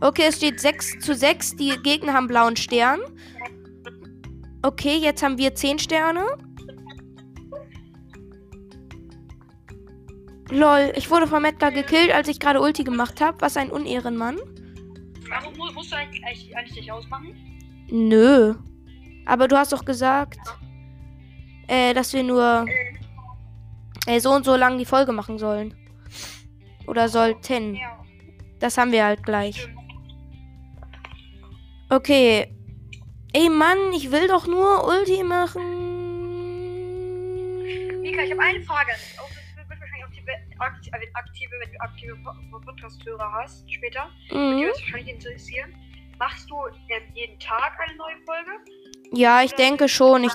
Okay, 0.01 0.25
es 0.27 0.37
steht 0.37 0.59
6 0.59 0.99
zu 0.99 1.15
6. 1.15 1.55
Die 1.55 1.75
Gegner 1.81 2.13
haben 2.13 2.27
blauen 2.27 2.55
Stern. 2.55 2.99
Okay, 4.61 4.97
jetzt 4.97 5.23
haben 5.23 5.37
wir 5.37 5.55
10 5.55 5.79
Sterne. 5.79 6.25
Lol, 10.51 10.93
ich 10.95 11.09
wurde 11.09 11.27
von 11.27 11.41
Metka 11.41 11.71
gekillt, 11.71 12.13
als 12.13 12.27
ich 12.27 12.39
gerade 12.39 12.61
Ulti 12.61 12.83
gemacht 12.83 13.19
habe. 13.21 13.41
Was 13.41 13.57
ein 13.57 13.71
Unehrenmann. 13.71 14.37
Warum 15.29 15.53
mu- 15.57 15.71
musst 15.73 15.91
du 15.91 15.95
eigentlich, 15.95 16.23
eigentlich, 16.55 16.75
nicht 16.75 16.91
ausmachen? 16.91 17.35
Nö. 17.89 18.55
Aber 19.25 19.47
du 19.47 19.57
hast 19.57 19.73
doch 19.73 19.83
gesagt, 19.85 20.37
äh, 21.67 21.93
dass 21.93 22.13
wir 22.13 22.23
nur 22.23 22.65
äh, 24.07 24.19
so 24.19 24.31
und 24.31 24.45
so 24.45 24.55
lang 24.55 24.77
die 24.77 24.85
Folge 24.85 25.11
machen 25.11 25.37
sollen. 25.39 25.73
Oder 26.87 27.09
sollten. 27.09 27.75
Ja, 27.75 27.99
Das 28.59 28.77
haben 28.77 28.91
wir 28.91 29.03
halt 29.05 29.23
gleich. 29.23 29.67
Okay. 31.89 32.51
Ey 33.33 33.49
Mann, 33.49 33.77
ich 33.93 34.11
will 34.11 34.27
doch 34.27 34.47
nur 34.47 34.87
Ulti 34.87 35.23
machen. 35.23 35.61
Mika, 38.01 38.21
ich 38.23 38.31
habe 38.31 38.41
eine 38.41 38.61
Frage. 38.63 38.91
Auch 39.19 39.29
das 40.57 40.67
wird 40.75 40.85
wahrscheinlich 40.93 41.15
aktive, 41.15 41.51
wenn 41.61 41.71
du 41.71 41.79
aktive 41.81 42.15
Po- 42.23 42.59
Podcast-Hörer 42.59 43.31
hast 43.33 43.71
später. 43.71 44.09
Die 44.31 44.35
Mhm. 44.35 44.61
wird 44.61 44.75
wahrscheinlich 44.81 45.15
interessieren. 45.15 45.73
Machst 46.19 46.49
du 46.49 46.55
jeden 47.13 47.39
Tag 47.39 47.73
eine 47.85 47.97
neue 47.97 48.15
Folge? 48.25 48.51
Ja, 49.11 49.43
ich 49.43 49.51
denke 49.53 49.87
schon. 49.89 50.23
Ich, 50.23 50.31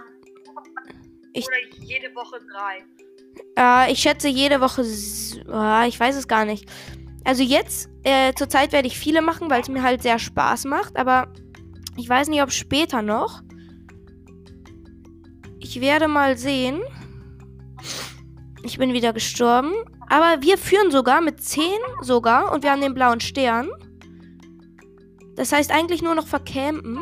ich- 1.33 1.47
Oder 1.47 1.57
jede 1.85 2.15
Woche 2.15 2.39
drei? 2.53 2.85
äh, 3.89 3.93
ich 3.93 3.99
schätze 4.01 4.29
jede 4.29 4.61
Woche. 4.61 4.85
Ah, 5.53 5.87
ich 5.87 5.99
weiß 5.99 6.17
es 6.17 6.29
gar 6.29 6.45
nicht. 6.45 6.69
Also 7.25 7.43
jetzt, 7.43 7.89
äh, 8.03 8.33
zurzeit 8.35 8.73
werde 8.73 8.89
ich 8.89 8.99
viele 8.99 9.23
machen, 9.23 9.51
weil 9.51 9.61
es 9.63 9.69
mir 9.69 9.83
halt 9.83 10.03
sehr 10.03 10.19
Spaß 10.19 10.65
macht. 10.67 10.97
Aber 10.97 11.33
ich 11.97 12.09
weiß 12.09 12.29
nicht, 12.29 12.43
ob 12.43 12.51
später 12.53 13.03
noch. 13.03 13.43
Ich 15.59 15.81
werde 15.81 16.09
mal 16.09 16.37
sehen. 16.37 16.81
Ich 18.63 18.79
bin 18.79 18.93
wieder 18.93 19.13
gestorben. 19.13 19.73
Aber 20.11 20.43
wir 20.43 20.59
führen 20.59 20.91
sogar 20.91 21.21
mit 21.21 21.41
10 21.41 21.63
sogar. 22.03 22.53
Und 22.53 22.63
wir 22.63 22.71
haben 22.73 22.81
den 22.83 22.95
blauen 22.95 23.21
Stern. 23.21 23.71
Das 25.37 25.53
heißt 25.53 25.71
eigentlich 25.71 26.03
nur 26.03 26.15
noch 26.15 26.27
vercampen. 26.27 26.99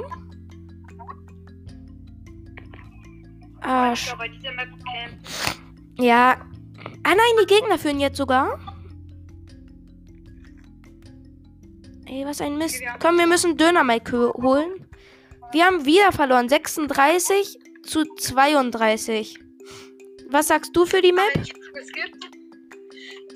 Ah, 3.61 3.95
Camp. 3.95 5.13
ja. 5.99 6.37
Ah 7.03 7.15
nein, 7.15 7.19
die 7.43 7.47
Gegner 7.47 7.79
führen 7.79 7.99
jetzt 8.01 8.17
sogar. 8.17 8.59
Ey, 12.07 12.25
was 12.25 12.41
ein 12.41 12.57
Mist. 12.57 12.81
Komm, 13.01 13.19
wir 13.19 13.27
müssen 13.27 13.57
Döner-Mike 13.57 14.13
hö- 14.17 14.43
holen. 14.43 14.87
Wir 15.53 15.65
haben 15.67 15.85
wieder 15.85 16.13
verloren. 16.13 16.49
36 16.49 17.59
zu 17.83 18.05
32. 18.05 19.39
Was 20.31 20.49
sagst 20.49 20.75
du 20.77 20.87
für 20.87 21.01
die 21.03 21.13
Map? 21.13 21.33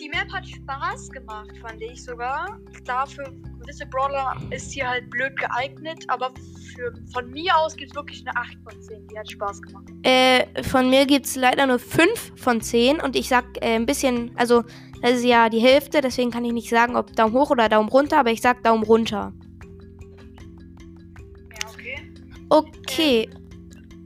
Die 0.01 0.09
Map 0.09 0.33
hat 0.33 0.47
Spaß 0.47 1.11
gemacht, 1.11 1.51
fand 1.61 1.81
ich 1.83 2.03
sogar. 2.03 2.59
Dafür, 2.85 3.33
gewisse 3.61 3.87
Brawler 3.87 4.37
ist 4.51 4.73
hier 4.73 4.89
halt 4.89 5.09
blöd 5.11 5.37
geeignet, 5.37 6.05
aber 6.09 6.33
für, 6.75 6.93
von 7.13 7.31
mir 7.31 7.57
aus 7.57 7.77
gibt 7.77 7.91
es 7.91 7.97
wirklich 7.97 8.27
eine 8.27 8.37
8 8.37 8.59
von 8.65 8.83
10. 8.83 9.09
Die 9.09 9.19
hat 9.19 9.31
Spaß 9.31 9.63
gemacht. 9.63 9.85
Äh, 10.03 10.63
von 10.63 10.91
mir 10.91 11.07
gibt 11.07 11.27
es 11.27 11.37
leider 11.37 11.67
nur 11.67 11.79
5 11.79 12.33
von 12.37 12.61
10. 12.61 13.01
Und 13.01 13.17
ich 13.17 13.29
sag 13.29 13.45
äh, 13.61 13.77
ein 13.77 13.87
bisschen, 13.87 14.33
also 14.37 14.65
das 15.03 15.13
ist 15.13 15.25
ja 15.25 15.49
die 15.49 15.61
Hälfte, 15.61 16.01
deswegen 16.01 16.31
kann 16.31 16.45
ich 16.45 16.53
nicht 16.53 16.71
sagen, 16.71 16.97
ob 16.97 17.15
Daumen 17.15 17.35
hoch 17.35 17.51
oder 17.51 17.69
Daumen 17.69 17.89
runter, 17.89 18.19
aber 18.19 18.31
ich 18.31 18.41
sag 18.41 18.63
Daumen 18.63 18.85
runter. 18.85 19.33
Ja, 21.51 21.69
okay. 21.69 22.13
Okay. 22.49 23.31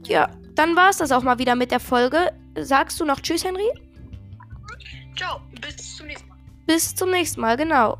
Ja, 0.05 0.29
dann 0.55 0.75
war 0.75 0.89
es 0.89 0.97
das 0.97 1.11
auch 1.11 1.23
mal 1.23 1.39
wieder 1.39 1.55
mit 1.55 1.71
der 1.71 1.79
Folge. 1.79 2.31
Sagst 2.55 2.99
du 2.99 3.05
noch 3.05 3.19
Tschüss, 3.19 3.45
Henry? 3.45 3.69
Ciao, 5.15 5.41
bis 5.59 5.97
zum 5.97 6.07
nächsten 6.07 6.27
Mal. 6.29 6.37
Bis 6.65 6.95
zum 6.95 7.11
nächsten 7.11 7.41
Mal, 7.41 7.57
genau. 7.57 7.97